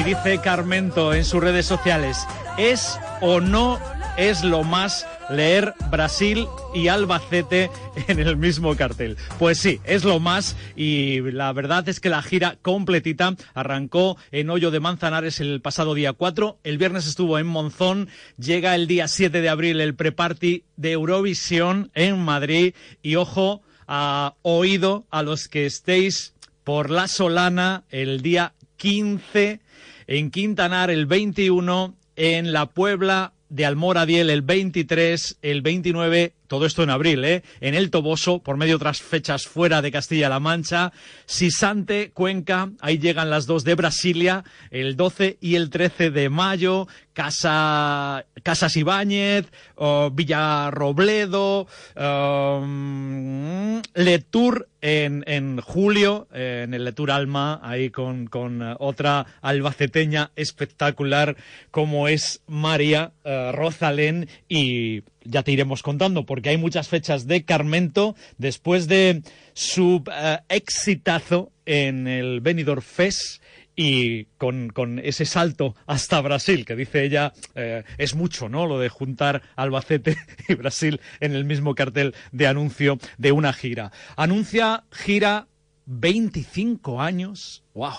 Y 0.00 0.04
dice 0.04 0.38
Carmento 0.38 1.12
en 1.12 1.26
sus 1.26 1.42
redes 1.42 1.66
sociales, 1.66 2.16
¿es 2.56 2.98
o 3.20 3.40
no 3.40 3.78
es 4.16 4.42
lo 4.42 4.64
más 4.64 5.06
leer 5.30 5.74
Brasil 5.90 6.46
y 6.74 6.88
Albacete 6.88 7.70
en 8.08 8.18
el 8.18 8.36
mismo 8.36 8.76
cartel. 8.76 9.16
Pues 9.38 9.58
sí, 9.58 9.80
es 9.84 10.04
lo 10.04 10.20
más 10.20 10.56
y 10.76 11.20
la 11.20 11.52
verdad 11.52 11.88
es 11.88 12.00
que 12.00 12.10
la 12.10 12.22
gira 12.22 12.56
completita 12.62 13.34
arrancó 13.54 14.16
en 14.32 14.50
Hoyo 14.50 14.70
de 14.70 14.80
Manzanares 14.80 15.40
el 15.40 15.60
pasado 15.60 15.94
día 15.94 16.12
4, 16.12 16.58
el 16.64 16.78
viernes 16.78 17.06
estuvo 17.06 17.38
en 17.38 17.46
Monzón, 17.46 18.08
llega 18.38 18.74
el 18.74 18.86
día 18.86 19.08
7 19.08 19.40
de 19.40 19.48
abril 19.48 19.80
el 19.80 19.94
pre-party 19.94 20.64
de 20.76 20.92
Eurovisión 20.92 21.90
en 21.94 22.18
Madrid. 22.18 22.74
Y 23.02 23.16
ojo, 23.16 23.62
a 23.86 24.34
oído 24.42 25.06
a 25.10 25.22
los 25.22 25.48
que 25.48 25.66
estéis 25.66 26.34
por 26.64 26.90
La 26.90 27.08
Solana 27.08 27.84
el 27.90 28.22
día 28.22 28.54
15, 28.76 29.60
en 30.06 30.30
Quintanar 30.30 30.90
el 30.90 31.06
21, 31.06 31.96
en 32.16 32.52
La 32.52 32.66
Puebla 32.66 33.32
de 33.50 33.66
Almoradiel 33.66 34.30
el 34.30 34.42
23, 34.42 35.36
el 35.42 35.60
29, 35.60 36.32
todo 36.50 36.66
esto 36.66 36.82
en 36.82 36.90
abril, 36.90 37.24
¿eh? 37.24 37.44
En 37.60 37.76
el 37.76 37.90
Toboso, 37.90 38.40
por 38.40 38.56
medio 38.56 38.72
de 38.72 38.76
otras 38.82 39.00
fechas 39.00 39.46
fuera 39.46 39.82
de 39.82 39.92
Castilla-La 39.92 40.40
Mancha, 40.40 40.92
Sisante, 41.24 42.10
Cuenca, 42.10 42.70
ahí 42.80 42.98
llegan 42.98 43.30
las 43.30 43.46
dos 43.46 43.62
de 43.62 43.76
Brasilia, 43.76 44.42
el 44.72 44.96
12 44.96 45.38
y 45.40 45.54
el 45.54 45.70
13 45.70 46.10
de 46.10 46.28
mayo, 46.28 46.88
Casa, 47.12 48.26
Casas 48.42 48.76
Ibáñez, 48.76 49.46
oh, 49.76 50.10
Villarrobledo, 50.12 51.68
um, 51.94 53.80
Letour 53.94 54.68
en, 54.80 55.22
en 55.28 55.60
julio, 55.60 56.26
en 56.32 56.74
el 56.74 56.84
Letour 56.84 57.12
Alma, 57.12 57.60
ahí 57.62 57.90
con, 57.90 58.26
con 58.26 58.60
eh, 58.60 58.74
otra 58.80 59.26
albaceteña 59.40 60.32
espectacular 60.34 61.36
como 61.70 62.08
es 62.08 62.42
María 62.48 63.12
eh, 63.22 63.52
Rosalén 63.52 64.28
y 64.48 65.02
ya 65.24 65.42
te 65.42 65.52
iremos 65.52 65.82
contando 65.82 66.26
porque 66.26 66.50
hay 66.50 66.56
muchas 66.56 66.88
fechas 66.88 67.26
de 67.26 67.44
Carmento 67.44 68.14
después 68.38 68.88
de 68.88 69.22
su 69.52 70.02
eh, 70.12 70.38
exitazo 70.48 71.52
en 71.66 72.06
el 72.06 72.40
Benidorm 72.40 72.82
Fest 72.82 73.42
y 73.76 74.26
con, 74.36 74.70
con 74.70 74.98
ese 74.98 75.24
salto 75.24 75.74
hasta 75.86 76.20
Brasil, 76.20 76.66
que 76.66 76.76
dice 76.76 77.04
ella, 77.04 77.32
eh, 77.54 77.84
es 77.96 78.14
mucho, 78.14 78.48
¿no? 78.48 78.66
Lo 78.66 78.78
de 78.78 78.88
juntar 78.88 79.42
Albacete 79.56 80.16
y 80.48 80.54
Brasil 80.54 81.00
en 81.20 81.34
el 81.34 81.44
mismo 81.44 81.74
cartel 81.74 82.14
de 82.32 82.46
anuncio 82.46 82.98
de 83.16 83.32
una 83.32 83.52
gira. 83.52 83.92
Anuncia 84.16 84.84
gira 84.90 85.46
25 85.86 87.00
años. 87.00 87.64
¡Wow! 87.74 87.94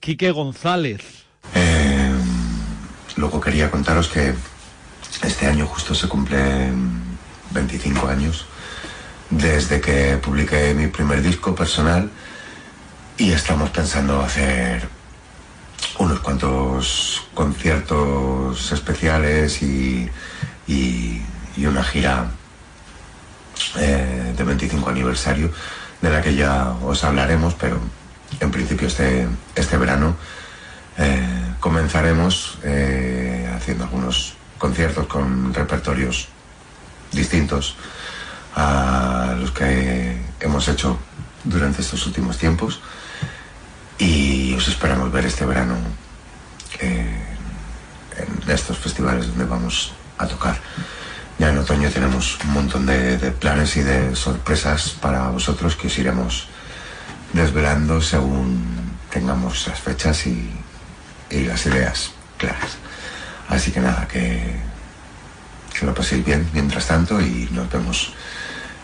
Quique 0.00 0.30
González. 0.30 1.24
Luego 3.16 3.40
quería 3.40 3.70
contaros 3.70 4.08
que 4.08 4.34
este 5.22 5.46
año 5.46 5.66
justo 5.66 5.94
se 5.94 6.08
cumplen 6.08 7.02
25 7.50 8.08
años 8.08 8.46
desde 9.30 9.80
que 9.80 10.16
publiqué 10.18 10.74
mi 10.74 10.86
primer 10.88 11.22
disco 11.22 11.54
personal 11.54 12.10
y 13.16 13.32
estamos 13.32 13.70
pensando 13.70 14.20
hacer 14.20 14.88
unos 15.98 16.20
cuantos 16.20 17.22
conciertos 17.34 18.72
especiales 18.72 19.62
y, 19.62 20.08
y- 20.66 21.22
y 21.56 21.66
una 21.66 21.84
gira 21.84 22.26
eh, 23.78 24.34
de 24.36 24.44
25 24.44 24.90
aniversario 24.90 25.50
de 26.02 26.10
la 26.10 26.20
que 26.20 26.34
ya 26.34 26.70
os 26.82 27.04
hablaremos, 27.04 27.54
pero 27.54 27.78
en 28.40 28.50
principio 28.50 28.88
este, 28.88 29.28
este 29.54 29.76
verano 29.76 30.16
eh, 30.98 31.54
comenzaremos 31.60 32.58
eh, 32.64 33.48
haciendo 33.56 33.84
algunos 33.84 34.34
conciertos 34.58 35.06
con 35.06 35.52
repertorios 35.52 36.28
distintos 37.12 37.76
a 38.56 39.34
los 39.38 39.50
que 39.50 40.16
hemos 40.40 40.68
hecho 40.68 40.98
durante 41.44 41.82
estos 41.82 42.06
últimos 42.06 42.38
tiempos 42.38 42.80
y 43.98 44.54
os 44.54 44.66
esperamos 44.68 45.12
ver 45.12 45.26
este 45.26 45.44
verano 45.44 45.76
eh, 46.80 47.36
en 48.16 48.50
estos 48.50 48.78
festivales 48.78 49.28
donde 49.28 49.44
vamos 49.44 49.92
a 50.18 50.26
tocar. 50.26 50.58
Ya 51.38 51.50
en 51.50 51.58
otoño 51.58 51.90
tenemos 51.90 52.38
un 52.44 52.52
montón 52.52 52.86
de, 52.86 53.18
planes 53.32 53.76
y 53.76 53.82
de 53.82 54.14
sorpresas 54.14 54.90
para 54.90 55.28
vosotros 55.28 55.74
que 55.74 55.88
os 55.88 55.98
iremos 55.98 56.46
desvelando 57.32 58.00
según 58.00 58.62
tengamos 59.10 59.66
las 59.66 59.80
fechas 59.80 60.26
y 60.26 60.50
las 61.30 61.66
ideas 61.66 62.12
claras. 62.38 62.83
Así 63.48 63.70
que 63.72 63.80
nada, 63.80 64.06
que, 64.08 64.40
que 65.78 65.86
lo 65.86 65.94
paséis 65.94 66.24
bien 66.24 66.48
mientras 66.52 66.86
tanto 66.86 67.20
y 67.20 67.48
nos 67.52 67.70
vemos 67.70 68.12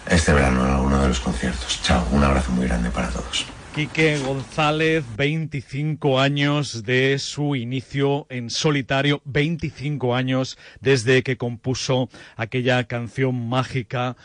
este 0.09 0.33
verano 0.33 0.65
en 0.67 0.73
alguno 0.73 1.03
de 1.03 1.09
los 1.09 1.21
conciertos. 1.21 1.81
Chao, 1.83 2.07
un 2.13 2.23
abrazo 2.25 2.51
muy 2.53 2.67
grande 2.67 2.91
para 2.91 3.09
todos. 3.09 3.47
Quique 3.75 4.19
González, 4.19 5.05
25 5.17 6.19
años 6.19 6.83
de 6.83 7.21
su 7.21 7.55
inicio 7.55 8.27
en 8.29 8.51
solitario, 8.51 9.23
25 9.27 10.15
años 10.17 10.59
desde 10.81 11.23
que 11.23 11.37
compuso 11.37 12.09
aquella 12.37 12.83
canción 12.85 13.49
mágica 13.49 14.17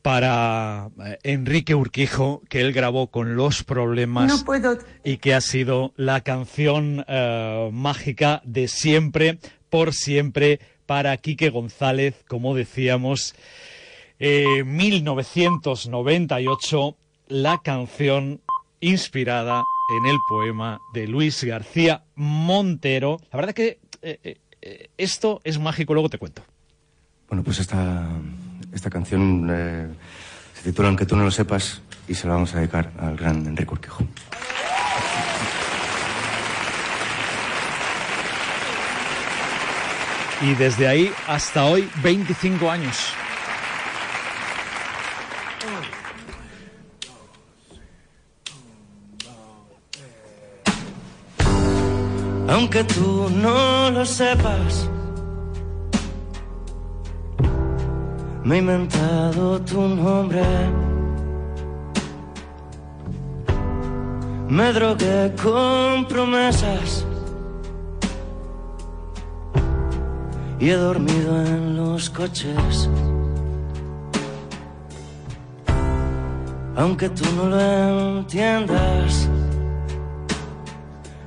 para 0.00 0.88
eh, 1.04 1.18
Enrique 1.24 1.74
Urquijo 1.74 2.42
que 2.48 2.62
él 2.62 2.72
grabó 2.72 3.08
con 3.08 3.36
los 3.36 3.62
problemas 3.64 4.28
No 4.28 4.44
puedo. 4.46 4.78
y 5.04 5.18
que 5.18 5.34
ha 5.34 5.42
sido 5.42 5.92
la 5.96 6.22
canción 6.22 7.04
eh, 7.06 7.68
mágica 7.70 8.40
de 8.46 8.66
siempre, 8.66 9.38
por 9.70 9.94
siempre, 9.94 10.60
para 10.86 11.16
Quique 11.16 11.50
González, 11.50 12.16
como 12.28 12.54
decíamos, 12.54 13.34
eh, 14.18 14.64
1998, 14.64 16.96
la 17.28 17.60
canción 17.62 18.40
inspirada 18.80 19.62
en 19.96 20.04
el 20.06 20.18
poema 20.28 20.80
de 20.92 21.06
Luis 21.06 21.42
García 21.44 22.02
Montero. 22.16 23.20
La 23.32 23.38
verdad 23.38 23.54
que 23.54 23.78
eh, 24.02 24.18
eh, 24.22 24.36
eh, 24.62 24.90
esto 24.98 25.40
es 25.44 25.58
mágico, 25.58 25.94
luego 25.94 26.08
te 26.08 26.18
cuento. 26.18 26.42
Bueno, 27.28 27.42
pues 27.42 27.60
esta, 27.60 28.08
esta 28.72 28.90
canción 28.90 29.48
eh, 29.50 29.88
se 30.54 30.70
titula 30.70 30.88
Aunque 30.88 31.06
tú 31.06 31.16
no 31.16 31.24
lo 31.24 31.30
sepas 31.30 31.80
y 32.08 32.14
se 32.14 32.26
la 32.26 32.34
vamos 32.34 32.54
a 32.54 32.58
dedicar 32.58 32.92
al 32.98 33.16
gran 33.16 33.46
Enrique 33.46 33.72
Urquijo. 33.72 34.04
Y 40.40 40.54
desde 40.54 40.88
ahí 40.88 41.12
hasta 41.26 41.64
hoy, 41.64 41.88
25 42.02 42.70
años. 42.70 43.14
aunque 52.60 52.84
tú 52.84 53.28
no 53.30 53.90
lo 53.90 54.04
sepas. 54.04 54.88
Me 58.44 58.56
he 58.56 58.58
inventado 58.58 59.60
tu 59.62 59.80
nombre. 59.80 60.42
Me 64.48 64.72
drogué 64.72 65.32
con 65.42 66.06
promesas. 66.06 67.06
Y 70.60 70.68
he 70.68 70.76
dormido 70.76 71.42
en 71.42 71.74
los 71.74 72.10
coches. 72.10 72.90
Aunque 76.76 77.08
tú 77.08 77.24
no 77.34 77.46
lo 77.46 78.18
entiendas. 78.18 79.28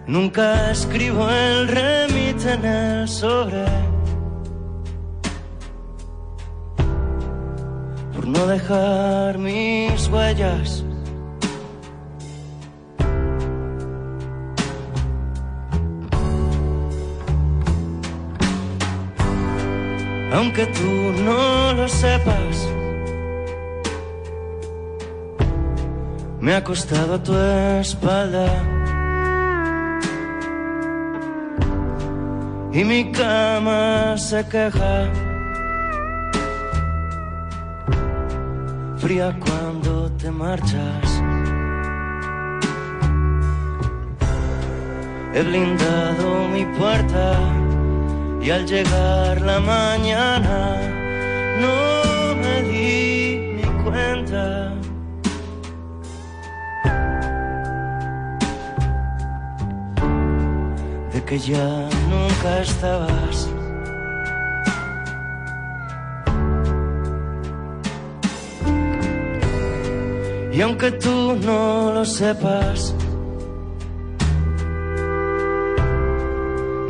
Nunca 0.06 0.69
escribo 0.69 1.28
el 1.30 1.67
remite 1.67 2.54
en 2.54 2.65
el 2.65 3.08
sobre. 3.08 3.65
Por 8.13 8.28
no 8.28 8.46
dejar 8.46 9.39
mis 9.39 10.08
huellas. 10.10 10.83
Aunque 20.34 20.65
tú 20.65 21.13
no 21.24 21.74
lo 21.74 21.88
sepas. 21.88 22.67
Me 26.39 26.56
ha 26.56 26.63
costado 26.63 27.22
tu 27.22 27.34
espalda. 27.80 28.74
y 32.74 32.84
mi 32.84 33.12
cama 33.12 34.17
se 34.17 34.43
queja. 34.48 35.12
Fría 38.98 39.38
cuando 39.39 40.12
te 40.13 40.32
marchas. 40.32 41.22
He 45.36 45.41
blindado 45.43 46.48
mi 46.50 46.65
puerta 46.78 47.62
y 48.44 48.52
al 48.52 48.66
llegar 48.66 49.42
la 49.42 49.60
mañana 49.60 50.78
no 51.62 52.36
me 52.36 52.62
di 52.64 53.38
ni 53.56 53.84
cuenta. 53.84 54.74
de 61.14 61.24
que 61.24 61.40
ya 61.40 61.88
nunca 62.10 62.62
estabas. 62.62 63.50
Y 70.52 70.62
aunque 70.62 70.92
tú 70.92 71.38
no 71.44 71.94
lo 71.94 72.06
sepas, 72.06 72.94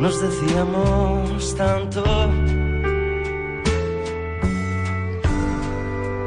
nos 0.00 0.20
decíamos 0.20 1.54
tanto 1.56 2.04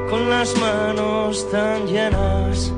con 0.09 0.29
las 0.29 0.55
manos 0.57 1.49
tan 1.51 1.87
llenas. 1.87 2.73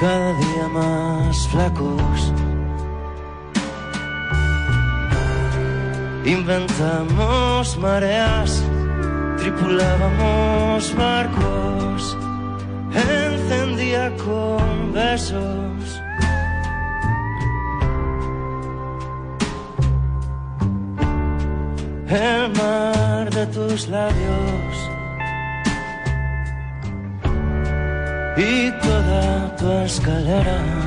cada 0.00 0.32
día 0.32 0.66
más 0.72 1.46
flacos. 1.48 2.32
Inventamos 6.24 7.76
mareas, 7.76 8.64
tripulábamos 9.36 10.94
barcos, 10.96 12.16
encendía 12.94 14.10
con 14.16 14.94
besos. 14.94 15.69
El 22.10 22.50
mar 22.50 23.30
de 23.30 23.46
tus 23.46 23.88
labios. 23.88 24.90
y 28.40 28.70
toda 28.80 29.56
tu 29.56 29.70
escalera. 29.84 30.79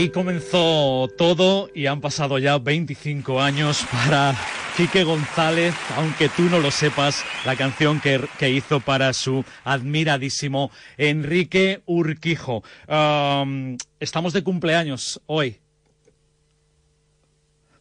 Ahí 0.00 0.08
comenzó 0.08 1.10
todo 1.18 1.68
y 1.74 1.84
han 1.84 2.00
pasado 2.00 2.38
ya 2.38 2.56
25 2.56 3.38
años 3.38 3.84
para 3.92 4.34
Quique 4.74 5.04
González, 5.04 5.74
aunque 5.94 6.30
tú 6.30 6.44
no 6.44 6.58
lo 6.58 6.70
sepas, 6.70 7.22
la 7.44 7.54
canción 7.54 8.00
que, 8.00 8.26
que 8.38 8.48
hizo 8.48 8.80
para 8.80 9.12
su 9.12 9.44
admiradísimo 9.62 10.70
Enrique 10.96 11.82
Urquijo. 11.84 12.64
Um, 12.88 13.76
estamos 13.98 14.32
de 14.32 14.42
cumpleaños 14.42 15.20
hoy. 15.26 15.60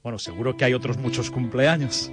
Bueno, 0.04 0.20
seguro 0.20 0.58
que 0.58 0.66
hay 0.66 0.74
otros 0.74 0.98
muchos 0.98 1.32
cumpleaños. 1.32 2.12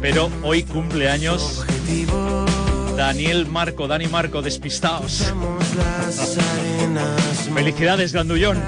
Pero 0.00 0.28
hoy 0.42 0.64
cumpleaños 0.64 1.64
Daniel 3.02 3.46
Marco, 3.46 3.88
Dani 3.88 4.06
Marco, 4.06 4.42
despistaos. 4.42 5.24
Felicidades, 7.52 8.12
Gandullón. 8.12 8.62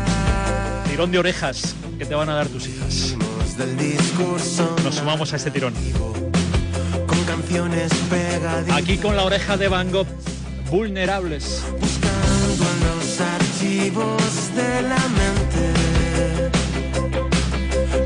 Tirón 0.91 1.13
de 1.13 1.21
orejas 1.21 1.77
que 1.97 2.05
te 2.05 2.17
van 2.17 2.29
a 2.29 2.35
dar 2.35 2.49
tus 2.49 2.67
hijas. 2.67 3.15
Nos 4.83 4.97
sumamos 4.97 5.33
a 5.33 5.37
este 5.37 5.53
tirón. 5.53 5.73
Aquí 8.73 8.99
con 8.99 9.15
la 9.15 9.23
oreja 9.23 9.57
de 9.57 9.69
Van 9.69 9.93
Gogh, 9.93 10.09
vulnerables. 10.69 11.63
Buscando 11.81 12.65
en 12.73 12.81
los 12.89 13.21
archivos 13.21 14.57
de 14.57 14.83
la 14.83 15.09
mente 15.11 15.73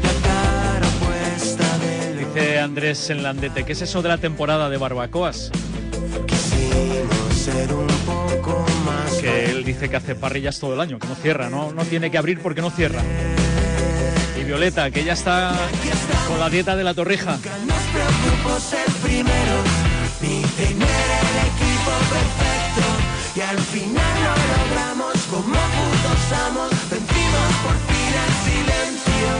la 0.02 0.28
cara 0.28 0.88
puesta 1.00 1.78
del 1.78 2.18
Dice 2.18 2.60
Andrés 2.60 3.08
en 3.08 3.22
Landete, 3.22 3.64
¿qué 3.64 3.72
es 3.72 3.80
eso 3.80 4.02
de 4.02 4.10
la 4.10 4.18
temporada 4.18 4.68
de 4.68 4.76
barbacoas? 4.76 5.50
Ser 7.52 7.74
un 7.74 7.86
poco 8.06 8.64
más. 8.84 9.12
Que 9.14 9.46
él 9.46 9.64
dice 9.64 9.88
que 9.88 9.96
hace 9.96 10.14
parrillas 10.14 10.58
todo 10.58 10.74
el 10.74 10.80
año, 10.80 10.98
que 10.98 11.06
no 11.06 11.14
cierra, 11.14 11.48
no, 11.48 11.72
no 11.72 11.84
tiene 11.84 12.10
que 12.10 12.18
abrir 12.18 12.40
porque 12.40 12.60
no 12.60 12.70
cierra. 12.70 13.02
Y 14.38 14.44
Violeta, 14.44 14.90
que 14.90 15.04
ya 15.04 15.14
está 15.14 15.54
con 16.26 16.38
la 16.38 16.48
dieta 16.48 16.76
de 16.76 16.84
la 16.84 16.94
torrija. 16.94 17.32
Nos 17.32 17.82
preocupó 17.92 18.60
ser 18.60 18.86
primeros, 19.02 19.66
ni 20.20 20.42
tener 20.42 21.08
el 21.20 21.36
equipo 21.50 21.92
perfecto. 22.14 22.86
Y 23.36 23.40
al 23.40 23.58
final 23.58 24.14
lo 24.24 24.34
logramos 24.54 25.14
como 25.30 25.58
putos 25.74 26.32
amos, 26.46 26.70
vencimos 26.90 27.50
por 27.64 27.76
fin 27.88 28.12
el 28.24 28.32
silencio. 28.46 29.30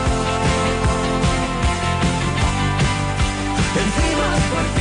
Vencimos 3.74 4.40
por 4.50 4.64
fin 4.74 4.77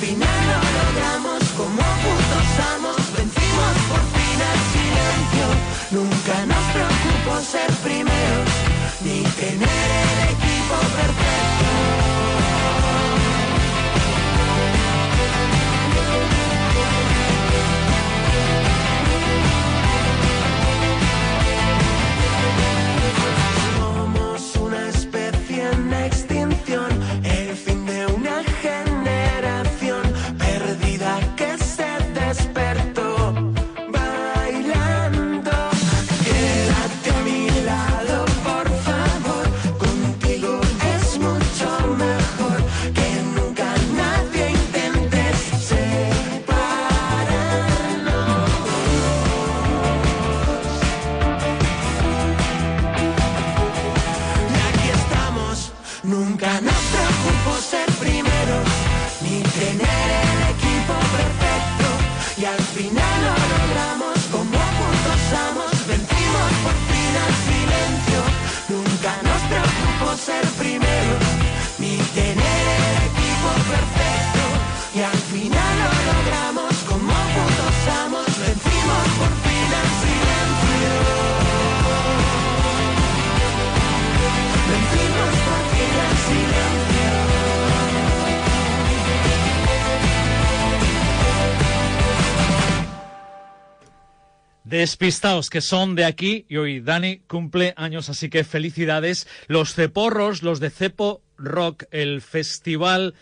final 0.00 0.40
lo 0.50 0.58
logramos 0.78 1.42
como 1.56 1.82
putos 2.02 2.48
amos. 2.74 3.00
Vencimos 3.16 3.76
por 3.90 4.02
fin 4.14 4.38
al 4.50 4.60
silencio. 4.74 5.46
Nunca 5.96 6.34
nos 6.50 6.64
preocupó 6.74 7.34
ser 7.40 7.70
primeros 7.84 8.48
ni 9.04 9.22
tener 9.40 10.14
el 10.20 10.25
Despistaos 94.76 95.48
que 95.48 95.62
son 95.62 95.94
de 95.94 96.04
aquí 96.04 96.44
y 96.50 96.58
hoy 96.58 96.80
Dani 96.80 97.20
cumple 97.26 97.72
años, 97.78 98.10
así 98.10 98.28
que 98.28 98.44
felicidades. 98.44 99.26
Los 99.46 99.72
Ceporros, 99.72 100.42
los 100.42 100.60
de 100.60 100.68
Cepo 100.68 101.22
Rock, 101.38 101.84
el 101.92 102.20
festival 102.20 103.14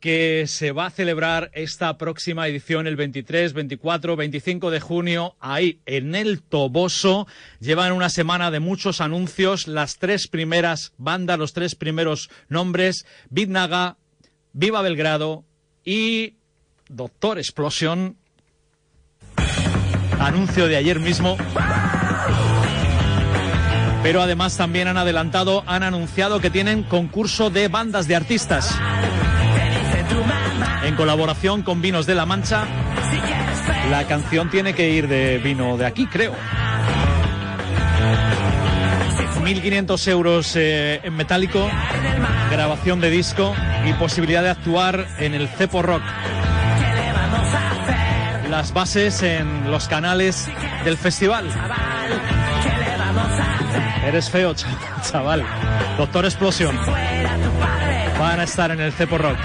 que 0.00 0.46
se 0.46 0.72
va 0.72 0.86
a 0.86 0.90
celebrar 0.90 1.50
esta 1.52 1.98
próxima 1.98 2.48
edición 2.48 2.86
el 2.86 2.96
23, 2.96 3.52
24, 3.52 4.16
25 4.16 4.70
de 4.70 4.80
junio 4.80 5.36
ahí 5.40 5.78
en 5.84 6.14
el 6.14 6.40
Toboso. 6.40 7.26
Llevan 7.60 7.92
una 7.92 8.08
semana 8.08 8.50
de 8.50 8.60
muchos 8.60 9.02
anuncios, 9.02 9.68
las 9.68 9.98
tres 9.98 10.26
primeras 10.26 10.94
bandas, 10.96 11.38
los 11.38 11.52
tres 11.52 11.74
primeros 11.74 12.30
nombres, 12.48 13.04
Vidnaga, 13.28 13.98
Viva 14.54 14.80
Belgrado 14.80 15.44
y 15.84 16.36
Doctor 16.88 17.36
Explosion 17.36 18.16
anuncio 20.24 20.66
de 20.68 20.76
ayer 20.76 21.00
mismo. 21.00 21.36
Pero 24.02 24.22
además 24.22 24.56
también 24.56 24.88
han 24.88 24.96
adelantado, 24.96 25.62
han 25.66 25.82
anunciado 25.82 26.40
que 26.40 26.50
tienen 26.50 26.82
concurso 26.82 27.50
de 27.50 27.68
bandas 27.68 28.06
de 28.06 28.16
artistas. 28.16 28.78
En 30.84 30.96
colaboración 30.96 31.62
con 31.62 31.80
Vinos 31.80 32.06
de 32.06 32.14
la 32.14 32.26
Mancha. 32.26 32.66
La 33.90 34.06
canción 34.06 34.50
tiene 34.50 34.74
que 34.74 34.90
ir 34.90 35.08
de 35.08 35.38
vino 35.38 35.76
de 35.76 35.86
aquí, 35.86 36.06
creo. 36.06 36.34
1.500 39.42 40.08
euros 40.08 40.56
eh, 40.56 41.00
en 41.02 41.14
metálico, 41.14 41.68
grabación 42.50 43.00
de 43.00 43.10
disco 43.10 43.54
y 43.86 43.92
posibilidad 43.94 44.42
de 44.42 44.50
actuar 44.50 45.06
en 45.18 45.34
el 45.34 45.48
Cepo 45.48 45.82
Rock 45.82 46.02
las 48.50 48.72
bases 48.72 49.22
en 49.22 49.70
los 49.70 49.88
canales 49.88 50.48
del 50.84 50.96
festival. 50.96 51.48
Eres 54.06 54.30
feo, 54.30 54.54
ch- 54.54 54.66
chaval. 55.10 55.44
Doctor 55.98 56.24
Explosión. 56.24 56.76
Van 58.18 58.40
a 58.40 58.44
estar 58.44 58.70
en 58.70 58.80
el 58.80 58.92
Cepo 58.92 59.18
Rock. 59.18 59.38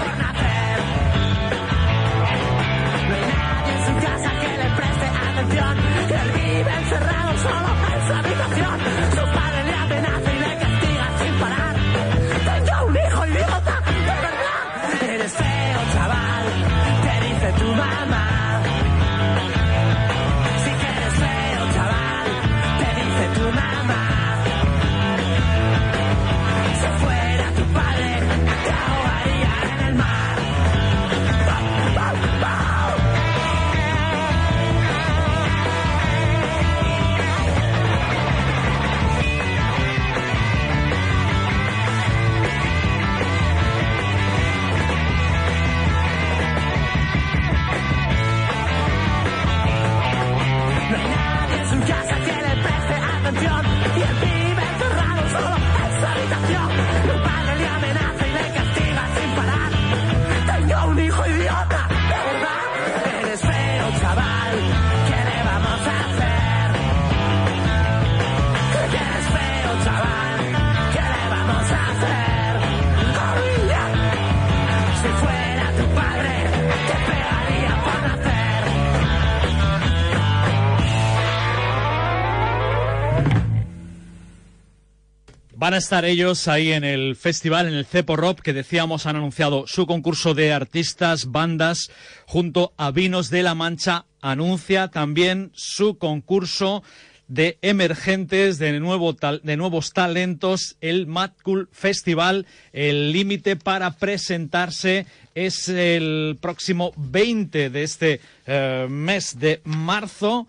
Van 85.70 85.76
a 85.76 85.78
estar 85.78 86.04
ellos 86.04 86.48
ahí 86.48 86.72
en 86.72 86.82
el 86.82 87.14
festival, 87.14 87.68
en 87.68 87.74
el 87.74 87.86
Cepo 87.86 88.16
Rock, 88.16 88.40
que 88.40 88.52
decíamos 88.52 89.06
han 89.06 89.14
anunciado 89.14 89.68
su 89.68 89.86
concurso 89.86 90.34
de 90.34 90.52
artistas, 90.52 91.30
bandas, 91.30 91.92
junto 92.26 92.72
a 92.76 92.90
Vinos 92.90 93.30
de 93.30 93.44
la 93.44 93.54
Mancha. 93.54 94.04
Anuncia 94.20 94.88
también 94.88 95.52
su 95.54 95.96
concurso 95.96 96.82
de 97.28 97.56
emergentes, 97.62 98.58
de, 98.58 98.80
nuevo 98.80 99.12
de 99.12 99.56
nuevos 99.56 99.92
talentos, 99.92 100.76
el 100.80 101.06
Mad 101.06 101.30
Cool 101.44 101.68
Festival. 101.70 102.46
El 102.72 103.12
límite 103.12 103.54
para 103.54 103.92
presentarse 103.92 105.06
es 105.36 105.68
el 105.68 106.36
próximo 106.40 106.90
20 106.96 107.70
de 107.70 107.82
este 107.84 108.20
eh, 108.44 108.88
mes 108.90 109.38
de 109.38 109.60
marzo. 109.62 110.48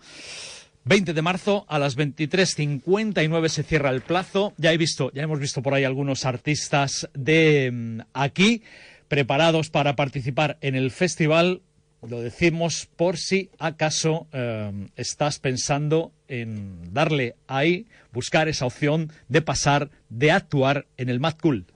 20 0.84 1.14
de 1.14 1.22
marzo 1.22 1.64
a 1.68 1.78
las 1.78 1.96
23.59 1.96 3.48
se 3.48 3.62
cierra 3.62 3.90
el 3.90 4.00
plazo. 4.00 4.52
Ya 4.56 4.72
he 4.72 4.76
visto, 4.76 5.12
ya 5.12 5.22
hemos 5.22 5.38
visto 5.38 5.62
por 5.62 5.74
ahí 5.74 5.84
algunos 5.84 6.24
artistas 6.24 7.08
de 7.14 7.70
mm, 7.72 8.00
aquí 8.14 8.62
preparados 9.08 9.70
para 9.70 9.94
participar 9.94 10.58
en 10.60 10.74
el 10.74 10.90
festival. 10.90 11.62
Lo 12.02 12.20
decimos 12.20 12.88
por 12.96 13.16
si 13.16 13.50
acaso 13.60 14.26
eh, 14.32 14.88
estás 14.96 15.38
pensando 15.38 16.12
en 16.26 16.92
darle 16.92 17.36
ahí, 17.46 17.86
buscar 18.12 18.48
esa 18.48 18.66
opción 18.66 19.12
de 19.28 19.40
pasar, 19.40 19.90
de 20.08 20.32
actuar 20.32 20.86
en 20.96 21.10
el 21.10 21.20
Mad 21.20 21.34
Cool. 21.40 21.66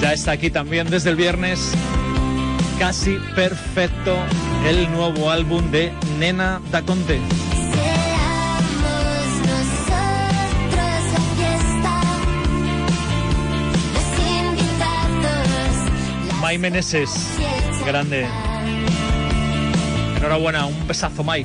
Ya 0.00 0.14
está 0.14 0.32
aquí 0.32 0.50
también 0.50 0.88
desde 0.88 1.10
el 1.10 1.16
viernes. 1.16 1.74
Casi 2.78 3.18
perfecto 3.34 4.16
el 4.66 4.90
nuevo 4.90 5.30
álbum 5.30 5.70
de 5.70 5.92
Nena 6.18 6.60
Da 6.70 6.82
Conte. 6.82 7.20
Meneses, 16.58 17.10
grande. 17.86 18.26
Enhorabuena, 20.16 20.66
un 20.66 20.86
besazo, 20.86 21.24
Mai. 21.24 21.44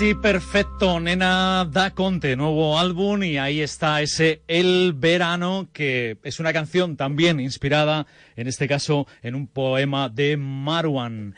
Perfecto, 0.00 0.98
Nena 0.98 1.68
Da 1.70 1.90
Conte, 1.90 2.34
nuevo 2.34 2.78
álbum 2.78 3.22
y 3.22 3.36
ahí 3.36 3.60
está 3.60 4.00
ese 4.00 4.40
El 4.48 4.94
Verano, 4.96 5.68
que 5.74 6.16
es 6.22 6.40
una 6.40 6.54
canción 6.54 6.96
también 6.96 7.38
inspirada, 7.38 8.06
en 8.34 8.48
este 8.48 8.66
caso, 8.66 9.06
en 9.22 9.34
un 9.34 9.46
poema 9.46 10.08
de 10.08 10.38
Marwan. 10.38 11.34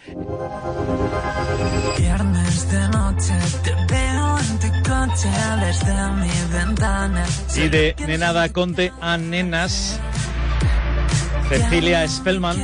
Viernes 1.99 2.71
de 2.71 2.89
noche 2.91 3.35
te 3.65 3.93
veo 3.93 4.39
en 4.39 4.59
tu 4.61 4.89
coche 4.89 5.29
desde 5.61 6.13
mi 6.13 6.53
ventana. 6.53 7.27
Y 7.57 7.69
de 7.69 7.97
Nena 8.07 8.33
Da 8.33 8.49
Conte 8.53 8.93
a 9.01 9.19
Nenas, 9.19 9.99
Cecilia 11.49 12.07
Spellman. 12.07 12.57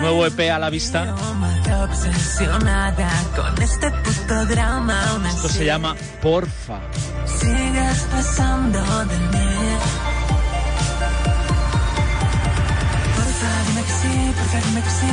Nuevo 0.00 0.26
EP 0.26 0.50
a 0.50 0.58
la 0.58 0.70
vista. 0.70 1.14
Esto 5.28 5.48
se 5.48 5.64
llama 5.64 5.94
Porfa. 6.22 6.80
Sigues 7.26 8.06
pasando 8.10 8.78
de 9.06 9.18
mí. 9.18 9.50
Porfa, 13.16 13.52
dime 13.66 13.82
que 13.82 13.92
sí, 13.92 14.32
porfa, 14.36 14.58
dime 14.68 14.82
que 14.82 14.90
sí. 14.90 15.06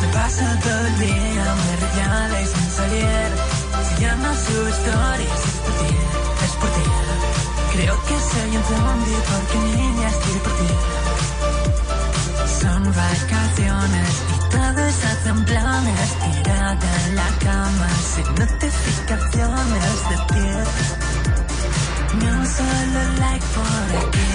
Me 0.00 0.08
paso 0.14 0.44
todo 0.62 0.86
el 0.86 0.98
día, 0.98 1.44
me 1.64 1.76
regala 1.86 2.40
y 2.40 2.46
sin 2.46 2.70
salir. 2.70 3.30
Si 3.88 4.02
ya 4.02 4.16
no 4.16 4.34
subo 4.34 4.68
stories, 4.68 5.44
es 5.48 5.56
por 5.64 5.74
ti, 5.80 5.94
es 6.44 6.52
por 6.52 6.70
ti. 6.70 6.84
Creo 7.72 7.94
que 8.06 8.16
soy 8.30 8.56
un 8.56 8.64
zombie 8.64 9.20
porque 9.30 9.58
niña 9.76 10.08
estoy 10.08 10.38
por 10.40 10.52
ti. 10.52 11.07
Son 12.68 12.84
vacaciones 12.84 14.10
y 14.28 14.50
todos 14.50 14.94
hacen 15.10 15.44
planes 15.46 16.08
tirada 16.22 16.90
en 17.06 17.16
la 17.16 17.30
cama 17.46 17.88
sin 18.12 18.28
notificaciones 18.34 19.94
de 20.10 20.16
ti. 20.28 20.48
Ni 22.18 22.26
un 22.26 22.46
solo 22.46 23.00
like 23.20 23.46
por 23.56 23.88
aquí. 24.02 24.30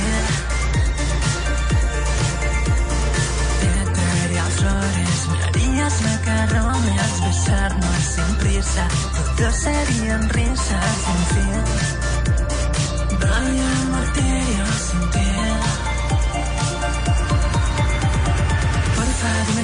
Te 3.61 3.71
flores, 4.57 5.19
me 5.31 5.37
harías 5.43 5.95
macarrones, 6.01 7.11
besarnos 7.25 8.01
sin 8.15 8.35
prisa. 8.37 8.85
Todo 9.37 9.51
serían 9.51 10.27
risas 10.29 10.91
sin 11.05 11.21
fin. 11.33 11.63
Vaya 13.21 13.71
martirio 13.91 14.65
sin 14.87 15.03
ti. 15.11 15.32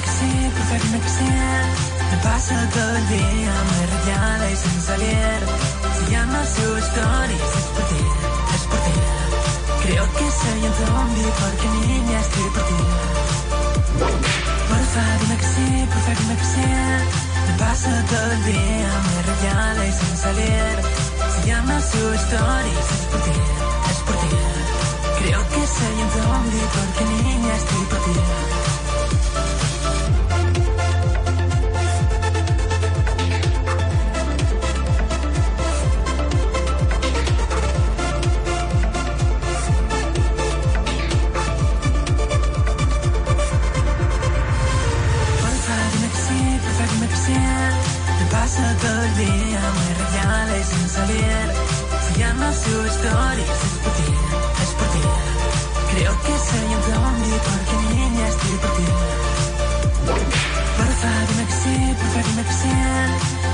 dime 0.00 0.02
que 0.02 0.08
sí, 0.08 0.50
porfa, 0.56 0.76
dime 0.84 1.00
que 1.00 1.08
sí. 1.08 1.28
Me 2.10 2.16
paso 2.24 2.54
todo 2.72 2.96
el 2.96 3.08
día, 3.08 3.52
me 3.70 3.80
regala 3.94 4.50
y 4.50 4.56
sin 4.56 4.80
salir. 4.80 5.38
Si 5.96 6.12
ya 6.12 6.24
no 6.26 6.40
subo 6.46 6.78
stories, 6.78 7.52
es 7.60 7.66
por 7.74 7.84
ti, 7.90 8.02
es 8.54 8.62
por 8.70 8.80
ti. 8.86 8.96
Creo 9.82 10.04
que 10.16 10.26
soy 10.40 10.60
un 10.68 10.74
zombie 10.80 11.32
porque 11.40 11.66
niña 11.86 12.20
estoy 12.20 12.48
por 12.54 12.64
ti. 12.70 12.80
Porfa, 14.68 15.04
dime 15.20 15.36
que 15.36 15.48
sí, 15.54 15.68
porfa 15.92 16.12
dime 16.20 16.36
que 16.36 16.46
sí. 16.54 16.68
Me 17.46 17.52
paso 17.58 17.90
todo 18.08 18.30
el 18.32 18.44
día 18.44 18.90
muy 19.06 19.20
rayada 19.28 19.86
y 19.86 19.92
sin 19.92 20.16
salir. 20.16 20.74
Se 21.34 21.40
llama 21.48 21.80
su 21.80 22.00
stories, 22.24 22.88
es 22.96 23.04
por 23.10 23.20
ti, 23.26 23.36
es 23.90 23.98
por 24.06 24.16
ti. 24.22 24.30
Creo 25.20 25.40
que 25.52 25.60
soy 25.76 25.96
un 26.04 26.10
zombie 26.16 26.66
porque 26.76 27.02
niña 27.04 27.52
estoy 27.56 27.84
por 27.90 28.00
ti. 28.06 28.20
Se 52.50 52.70
llama 52.70 52.86
su 52.90 52.98
stories, 52.98 53.48
es 53.48 53.78
por 53.82 53.92
ti, 53.94 54.10
es 54.62 54.70
por 54.78 54.88
ti. 54.90 55.02
Creo 55.92 56.12
que 56.22 56.34
soy 56.48 56.68
un 56.74 56.82
zombie 56.82 57.38
porque 57.46 57.74
niña 57.94 58.28
estoy 58.28 58.56
por 58.62 58.72
ti. 58.76 58.86
Porfa, 60.76 61.12
dime 61.28 61.44
que 61.46 61.52
sí, 61.62 61.74
porfa, 61.98 62.20
dime 62.28 62.42
que 62.42 62.52
sí. 62.52 62.74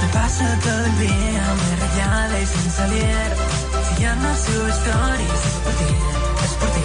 Me 0.00 0.08
paso 0.12 0.44
todo 0.64 0.84
el 0.86 0.98
día 0.98 1.44
muy 1.60 1.74
rayada 1.80 2.40
y 2.40 2.46
sin 2.46 2.70
salir. 2.70 3.28
Se 3.86 4.02
llama 4.02 4.30
su 4.36 4.66
stories, 4.78 5.40
es 5.50 5.56
por 5.64 5.74
ti, 5.80 5.90
es 6.44 6.54
por 6.60 6.70
ti. 6.70 6.84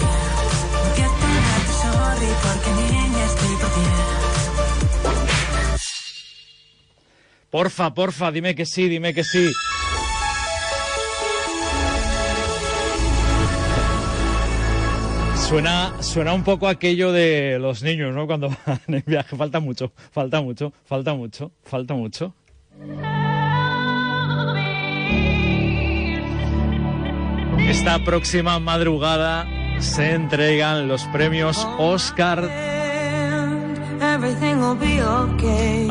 No 0.82 0.88
quiero 0.94 1.12
darte 1.48 1.72
sorry 1.82 2.30
porque 2.44 2.70
niña 2.82 3.24
estoy 3.24 3.56
por 3.56 3.70
ti. 3.70 3.86
Porfa, 7.50 7.94
porfa, 7.94 8.30
dime 8.30 8.54
que 8.54 8.66
sí, 8.66 8.88
dime 8.88 9.14
que 9.14 9.24
sí. 9.24 9.50
Suena, 15.52 16.02
suena 16.02 16.32
un 16.32 16.44
poco 16.44 16.66
aquello 16.66 17.12
de 17.12 17.58
los 17.60 17.82
niños, 17.82 18.14
¿no? 18.14 18.26
Cuando 18.26 18.48
van 18.66 18.80
en 18.88 19.04
viaje. 19.06 19.36
Falta 19.36 19.60
mucho, 19.60 19.92
falta 20.10 20.40
mucho, 20.40 20.72
falta 20.86 21.12
mucho, 21.12 21.52
falta 21.62 21.92
mucho. 21.92 22.34
Esta 27.68 28.02
próxima 28.02 28.58
madrugada 28.60 29.46
se 29.78 30.12
entregan 30.12 30.88
los 30.88 31.04
premios 31.08 31.68
Oscar. 31.76 32.81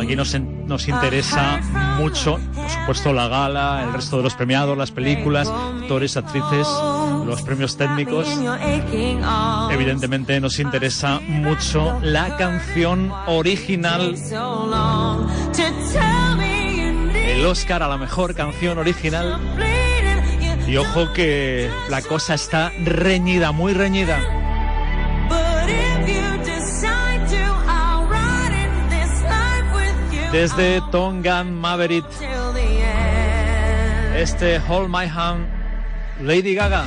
Aquí 0.01 0.15
nos, 0.15 0.37
nos 0.65 0.87
interesa 0.87 1.59
mucho, 1.97 2.39
por 2.55 2.69
supuesto, 2.69 3.13
la 3.13 3.27
gala, 3.27 3.83
el 3.85 3.93
resto 3.93 4.17
de 4.17 4.23
los 4.23 4.33
premiados, 4.35 4.77
las 4.77 4.91
películas, 4.91 5.47
actores, 5.47 6.17
actrices, 6.17 6.67
los 7.25 7.41
premios 7.43 7.77
técnicos. 7.77 8.27
Evidentemente 9.71 10.39
nos 10.39 10.59
interesa 10.59 11.19
mucho 11.27 11.99
la 12.01 12.35
canción 12.37 13.11
original, 13.27 14.15
el 17.13 17.45
Oscar 17.45 17.83
a 17.83 17.87
la 17.87 17.97
mejor 17.97 18.35
canción 18.35 18.77
original. 18.77 19.39
Y 20.67 20.77
ojo 20.77 21.11
que 21.13 21.69
la 21.89 22.01
cosa 22.01 22.33
está 22.33 22.71
reñida, 22.83 23.51
muy 23.51 23.73
reñida. 23.73 24.40
Desde 30.31 30.81
Tongan 30.91 31.53
Maverick, 31.53 32.05
este 34.15 34.61
Hold 34.69 34.89
My 34.89 35.05
Hand, 35.05 35.45
Lady 36.21 36.55
Gaga. 36.55 36.85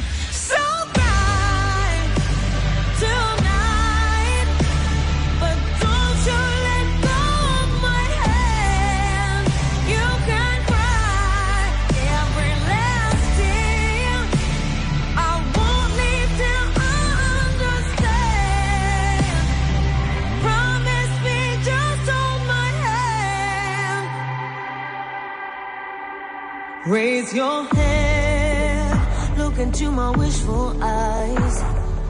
Into 29.75 29.91
my 29.91 30.11
wishful 30.16 30.81
eyes. 30.81 31.61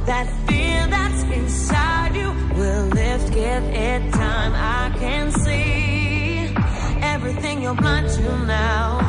That 0.04 0.26
fear 0.46 0.86
that's 0.86 1.22
inside 1.22 2.14
you 2.14 2.28
will 2.58 2.86
lift, 2.88 3.32
give 3.32 3.64
it 3.64 4.12
time. 4.12 4.52
I 4.54 4.94
can 4.98 5.32
see 5.32 6.54
everything 7.00 7.62
you're 7.62 7.74
blind 7.74 8.10
to 8.10 8.22
now. 8.44 9.00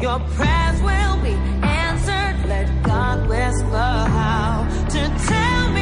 Your 0.00 0.18
prayers 0.18 0.80
will 0.80 1.16
be 1.28 1.34
answered. 1.62 2.48
Let 2.48 2.82
God 2.84 3.28
whisper 3.28 3.92
how 4.18 4.66
to 4.88 5.26
tell 5.28 5.72
me 5.72 5.73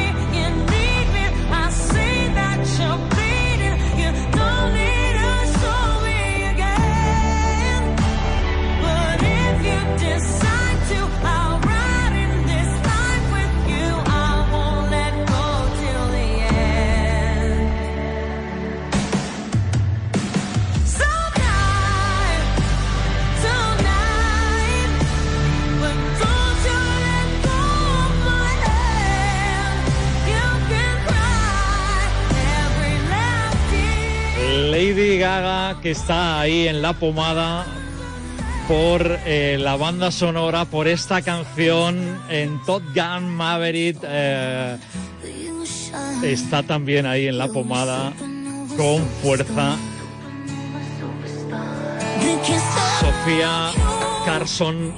Gaga, 35.23 35.79
que 35.79 35.91
está 35.91 36.41
ahí 36.41 36.67
en 36.67 36.81
la 36.81 36.91
pomada 36.91 37.65
por 38.67 39.19
eh, 39.25 39.57
la 39.57 39.77
banda 39.77 40.11
sonora, 40.11 40.65
por 40.65 40.89
esta 40.89 41.21
canción 41.21 42.19
en 42.27 42.61
Top 42.65 42.83
Gun 42.93 43.29
Maverick. 43.29 43.99
eh, 44.03 44.77
está 46.23 46.63
también 46.63 47.05
ahí 47.05 47.27
en 47.27 47.37
la 47.37 47.47
pomada 47.47 48.11
con 48.75 49.01
fuerza. 49.21 49.77
Sofía 52.99 53.71
Carson 54.25 54.93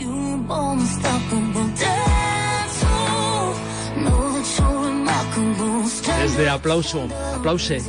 desde 6.20 6.50
aplauso, 6.50 7.08
aplause. 7.36 7.84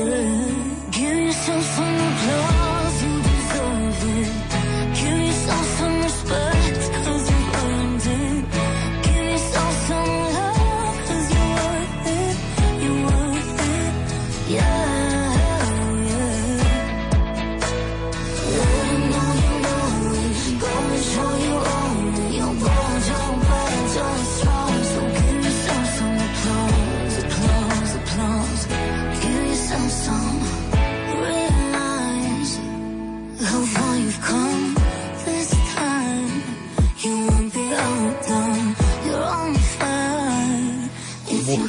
Give 0.00 1.18
yourself 1.26 1.89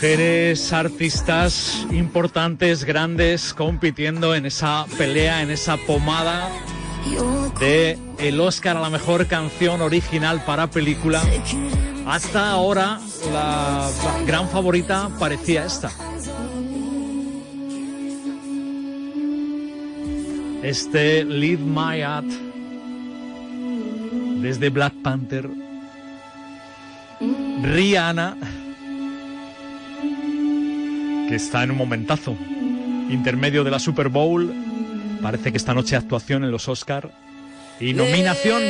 Mujeres 0.02 0.74
artistas 0.74 1.86
importantes, 1.91 2.86
grandes, 2.86 3.54
compitiendo 3.54 4.34
en 4.34 4.47
esa 4.47 4.88
pelea, 4.97 5.43
en 5.43 5.52
esa 5.52 5.78
pomada 5.78 6.49
de 7.60 7.99
el 8.18 8.39
Oscar 8.39 8.78
a 8.78 8.80
la 8.80 8.89
mejor 8.89 9.28
canción 9.28 9.80
original 9.80 10.43
para 10.43 10.66
película. 10.72 11.22
Hasta 12.08 12.49
ahora 12.49 12.99
la 13.32 13.91
gran 14.26 14.49
favorita 14.49 15.08
parecía 15.20 15.66
esta. 15.66 15.91
Este 20.64 21.24
Lead 21.24 21.60
My 21.60 22.02
At 22.02 22.26
desde 24.41 24.70
Black 24.70 24.95
Panther. 25.04 25.47
Rihanna, 27.62 28.36
está 31.36 31.64
en 31.64 31.72
un 31.72 31.78
momentazo. 31.78 32.36
Intermedio 33.10 33.64
de 33.64 33.72
la 33.72 33.80
Super 33.80 34.10
Bowl. 34.10 34.54
Parece 35.22 35.52
que 35.52 35.58
esta 35.58 35.74
noche 35.74 35.96
actuación 35.96 36.44
en 36.44 36.52
los 36.52 36.68
Oscar. 36.68 37.12
Y 37.80 37.94
nominación. 37.94 38.62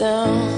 Down, 0.00 0.49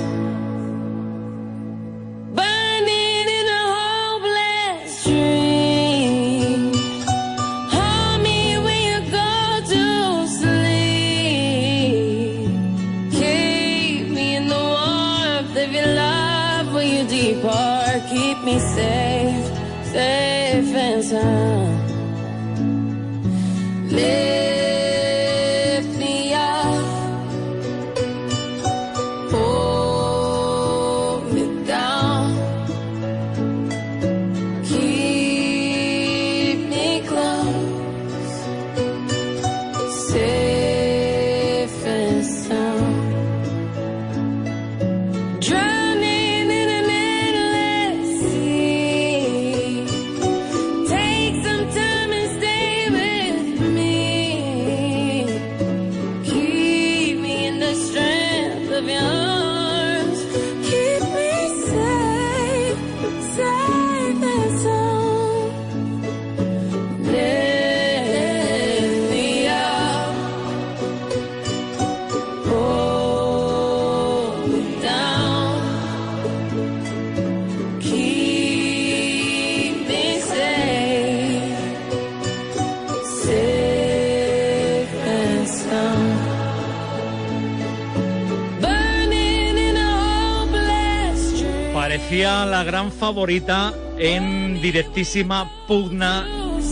favorita 93.03 93.75
en 93.99 94.63
directísima 94.63 95.51
pugna 95.67 96.25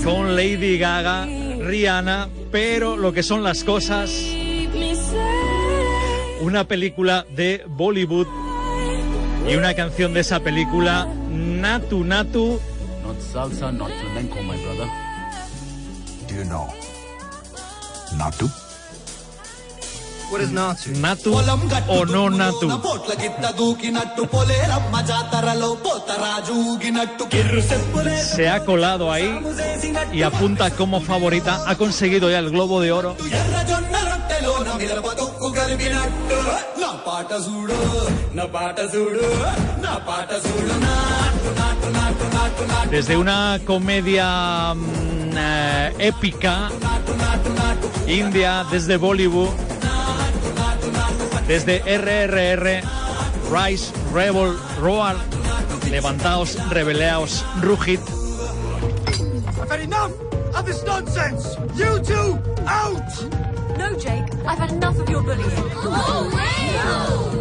con 0.04 0.36
Lady 0.36 0.78
Gaga, 0.78 1.26
Rihanna, 1.26 2.28
pero 2.52 2.96
lo 2.96 3.12
que 3.12 3.24
son 3.24 3.42
las 3.42 3.64
cosas, 3.64 4.12
una 6.40 6.62
película 6.68 7.26
de 7.34 7.64
Bollywood 7.66 8.28
y 9.50 9.56
una 9.56 9.74
canción 9.74 10.14
de 10.14 10.20
esa 10.20 10.38
película, 10.38 11.08
Natu 11.32 12.04
Natu, 12.04 12.60
Not 13.04 13.18
salsa, 13.18 13.72
not 13.72 13.90
flamenco, 13.90 14.36
my 14.40 14.56
brother. 14.62 14.86
Do 16.28 16.34
you 16.36 16.44
know? 16.44 16.68
Natu? 18.16 18.48
Natu 20.30 21.34
o 21.88 22.06
no 22.06 22.30
Natu. 22.30 22.68
Se 28.16 28.48
ha 28.48 28.64
colado 28.64 29.10
ahí 29.10 29.40
y 30.12 30.22
apunta 30.22 30.70
como 30.70 31.00
favorita. 31.00 31.64
Ha 31.66 31.74
conseguido 31.74 32.30
ya 32.30 32.38
el 32.38 32.50
Globo 32.50 32.80
de 32.80 32.92
Oro. 32.92 33.16
Desde 42.90 43.16
una 43.16 43.60
comedia 43.66 44.74
mm, 44.74 45.36
eh, 45.36 45.94
épica 45.98 46.70
india, 48.10 48.64
desde 48.70 48.96
Bollywood. 48.96 49.69
Desde 51.50 51.82
RRR, 51.82 52.80
Rise, 53.50 53.92
Rebel, 54.12 54.56
Roar, 54.78 55.16
levantaos, 55.90 56.56
rebeleaos, 56.70 57.44
rugid. 57.60 57.98
I've 59.60 59.68
had 59.68 59.80
enough 59.80 60.12
of 60.54 60.64
this 60.64 60.84
nonsense 60.84 61.56
you 61.74 61.98
two 62.04 62.38
out 62.68 63.02
No, 63.76 63.96
Jake, 63.98 64.32
I've 64.46 64.60
had 64.60 64.70
enough 64.70 64.96
of 65.00 65.08
your 65.08 65.24
bullying. 65.24 65.50
Oh, 65.82 66.30
Go! 66.84 67.39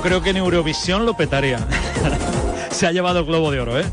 creo 0.00 0.22
que 0.22 0.30
en 0.30 0.38
Eurovisión 0.38 1.06
lo 1.06 1.14
petaría. 1.14 1.58
Se 2.70 2.86
ha 2.86 2.92
llevado 2.92 3.20
el 3.20 3.26
Globo 3.26 3.50
de 3.50 3.60
Oro, 3.60 3.78
¿eh? 3.78 3.84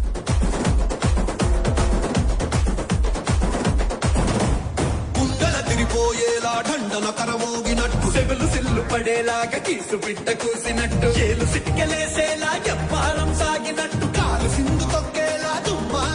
గుండెల 5.17 5.57
తిరిపోయేలా 5.69 6.53
ఢండన 6.69 7.07
కరమోగినట్టు 7.19 8.07
సెగలు 8.15 8.47
సిల్లు 8.53 8.84
పడేలాగా 8.91 9.59
కీసు 9.67 9.97
పిట్ట 10.05 10.27
కూసినట్టు 10.43 11.09
ఏలు 11.27 11.45
సిటికెలేసేలా 11.53 12.51
ఎప్పారం 12.73 13.31
సాగినట్టు 13.41 13.96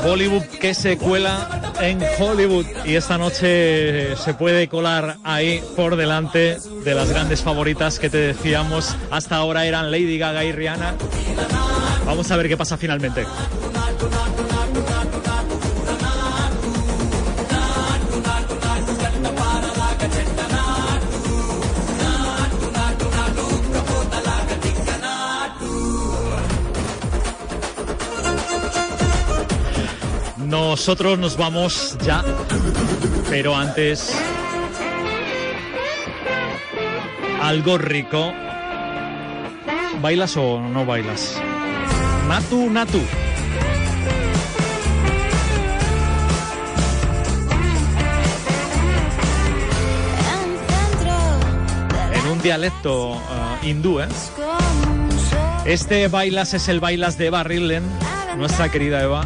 Bollywood 0.03 0.43
que 0.59 0.73
se 0.73 0.97
cuela 0.97 1.73
en 1.81 1.99
Hollywood 2.19 2.65
y 2.85 2.95
esta 2.95 3.17
noche 3.17 4.15
se 4.17 4.33
puede 4.33 4.67
colar 4.67 5.17
ahí 5.23 5.63
por 5.75 5.95
delante 5.95 6.57
de 6.83 6.93
las 6.93 7.09
grandes 7.09 7.41
favoritas 7.41 7.99
que 7.99 8.09
te 8.09 8.17
decíamos 8.17 8.95
hasta 9.11 9.37
ahora 9.37 9.65
eran 9.65 9.91
Lady 9.91 10.17
Gaga 10.17 10.43
y 10.43 10.51
Rihanna. 10.51 10.95
Vamos 12.05 12.29
a 12.31 12.37
ver 12.37 12.47
qué 12.47 12.57
pasa 12.57 12.77
finalmente. 12.77 13.25
Nosotros 30.73 31.19
nos 31.19 31.37
vamos 31.37 31.95
ya, 32.03 32.23
pero 33.29 33.55
antes 33.55 34.11
algo 37.39 37.77
rico. 37.77 38.33
¿Bailas 40.01 40.35
o 40.35 40.59
no 40.59 40.83
bailas? 40.83 41.39
Natu, 42.27 42.71
Natu. 42.71 42.99
En 52.13 52.31
un 52.31 52.41
dialecto 52.41 53.13
eh, 53.13 53.69
hindú, 53.69 53.99
¿eh? 53.99 54.07
Este 55.65 56.07
bailas 56.07 56.55
es 56.55 56.67
el 56.67 56.79
bailas 56.79 57.19
de 57.19 57.27
Eva 57.27 57.43
Ridlen, 57.43 57.83
nuestra 58.37 58.71
querida 58.71 59.03
Eva. 59.03 59.23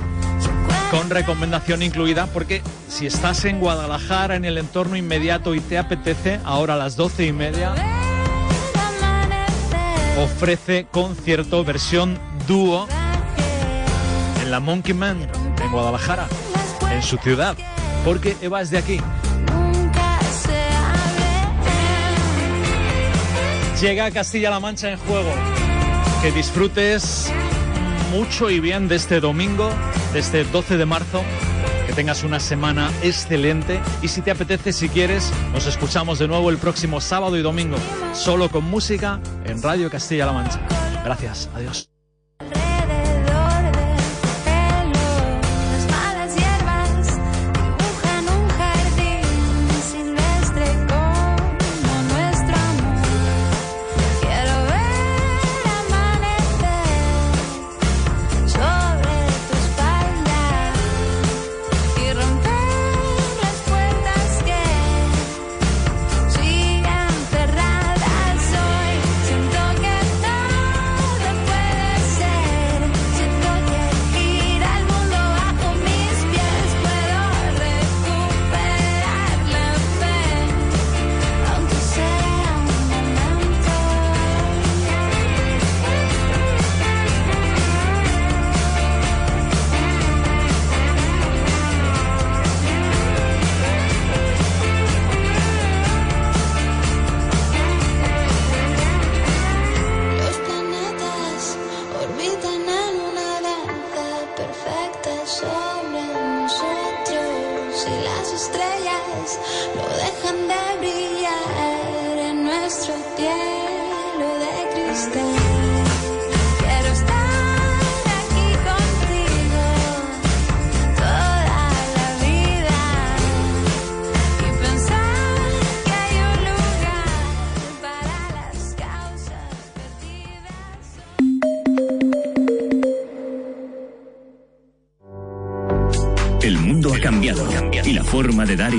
Con 0.91 1.09
recomendación 1.09 1.81
incluida, 1.81 2.27
porque 2.27 2.61
si 2.88 3.05
estás 3.05 3.45
en 3.45 3.59
Guadalajara, 3.59 4.35
en 4.35 4.45
el 4.45 4.57
entorno 4.57 4.95
inmediato 4.95 5.55
y 5.55 5.59
te 5.59 5.77
apetece, 5.77 6.39
ahora 6.45 6.75
a 6.75 6.77
las 6.77 6.95
doce 6.95 7.25
y 7.25 7.33
media, 7.33 7.73
ofrece 10.23 10.88
concierto 10.89 11.63
versión 11.63 12.17
dúo 12.47 12.88
en 14.41 14.51
la 14.51 14.59
Monkey 14.59 14.93
Man, 14.93 15.27
en 15.61 15.71
Guadalajara, 15.71 16.27
en 16.91 17.03
su 17.03 17.17
ciudad, 17.17 17.55
porque 18.05 18.38
Eva 18.41 18.61
es 18.61 18.69
de 18.69 18.77
aquí. 18.77 19.01
Llega 23.81 24.05
a 24.05 24.11
Castilla-La 24.11 24.59
Mancha 24.59 24.89
en 24.89 24.97
juego. 24.97 25.29
Que 26.23 26.31
disfrutes 26.31 27.31
mucho 28.11 28.49
y 28.49 28.59
bien 28.59 28.88
de 28.88 28.95
este 28.95 29.19
domingo, 29.19 29.69
este 30.14 30.43
12 30.43 30.78
de 30.78 30.86
marzo. 30.86 31.24
Que 31.86 31.93
tengas 31.93 32.24
una 32.24 32.39
semana 32.39 32.91
excelente 33.01 33.80
y 34.01 34.10
si 34.10 34.22
te 34.22 34.32
apetece, 34.32 34.74
si 34.74 34.89
quieres, 34.89 35.32
nos 35.53 35.68
escuchamos 35.68 36.20
de 36.20 36.28
nuevo 36.28 36.49
el 36.49 36.58
próximo 36.58 36.99
sábado 36.99 37.38
y 37.38 37.41
domingo, 37.41 37.78
solo 38.14 38.49
con 38.49 38.66
música 38.66 39.22
en 39.45 39.62
Radio 39.62 39.89
Castilla-La 39.89 40.34
Mancha. 40.34 40.60
Gracias, 41.05 41.49
adiós. 41.55 41.97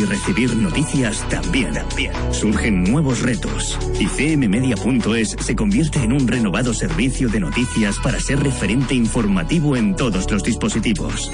Recibir 0.09 0.56
noticias 0.56 1.26
también. 1.28 1.72
Surgen 2.30 2.84
nuevos 2.84 3.22
retos 3.22 3.78
y 3.98 4.06
cmmedia.es 4.06 5.36
se 5.38 5.56
convierte 5.56 6.02
en 6.02 6.12
un 6.12 6.26
renovado 6.26 6.74
servicio 6.74 7.28
de 7.28 7.40
noticias 7.40 7.98
para 7.98 8.20
ser 8.20 8.40
referente 8.40 8.94
informativo 8.94 9.76
en 9.76 9.94
todos 9.94 10.30
los 10.30 10.42
dispositivos. 10.42 11.30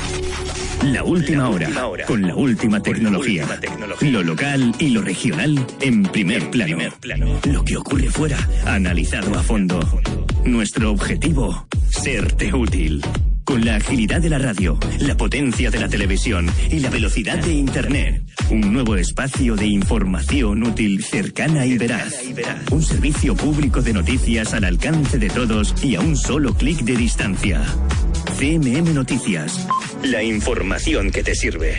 La 0.83 1.03
última 1.03 1.49
hora, 1.49 1.71
con 2.07 2.27
la 2.27 2.35
última 2.35 2.81
tecnología. 2.81 3.47
Lo 4.01 4.23
local 4.23 4.75
y 4.79 4.89
lo 4.89 5.01
regional 5.01 5.67
en 5.81 6.03
primer 6.03 6.51
plano. 6.51 6.77
Lo 7.45 7.65
que 7.65 7.77
ocurre 7.77 8.11
fuera, 8.11 8.37
analizado 8.67 9.35
a 9.39 9.43
fondo. 9.43 9.81
Nuestro 10.45 10.91
objetivo, 10.91 11.67
serte 11.89 12.53
útil. 12.53 13.03
Con 13.45 13.65
la 13.65 13.77
agilidad 13.77 14.21
de 14.21 14.31
la 14.31 14.39
radio, 14.39 14.79
la 15.01 15.17
potencia 15.17 15.71
de 15.71 15.79
la 15.79 15.89
televisión 15.89 16.51
y 16.71 16.81
la 16.81 16.91
velocidad 16.91 17.39
de 17.39 17.55
Internet. 17.55 18.34
Un 18.51 18.73
nuevo 18.73 18.95
espacio 18.97 19.57
de 19.57 19.67
información 19.67 20.63
útil, 20.65 21.03
cercana 21.03 21.65
y 21.65 21.79
veraz. 21.79 22.15
Un 22.71 22.83
servicio 22.83 23.35
público 23.35 23.81
de 23.81 23.95
noticias 23.95 24.53
al 24.53 24.65
alcance 24.65 25.19
de 25.19 25.31
todos 25.31 25.75
y 25.83 25.97
a 25.97 26.01
un 26.01 26.17
solo 26.17 26.53
clic 26.55 26.81
de 26.81 26.97
distancia. 26.97 27.63
CMM 28.39 28.95
Noticias. 28.95 29.67
La 30.03 30.23
información 30.23 31.11
que 31.11 31.23
te 31.23 31.35
sirve. 31.35 31.79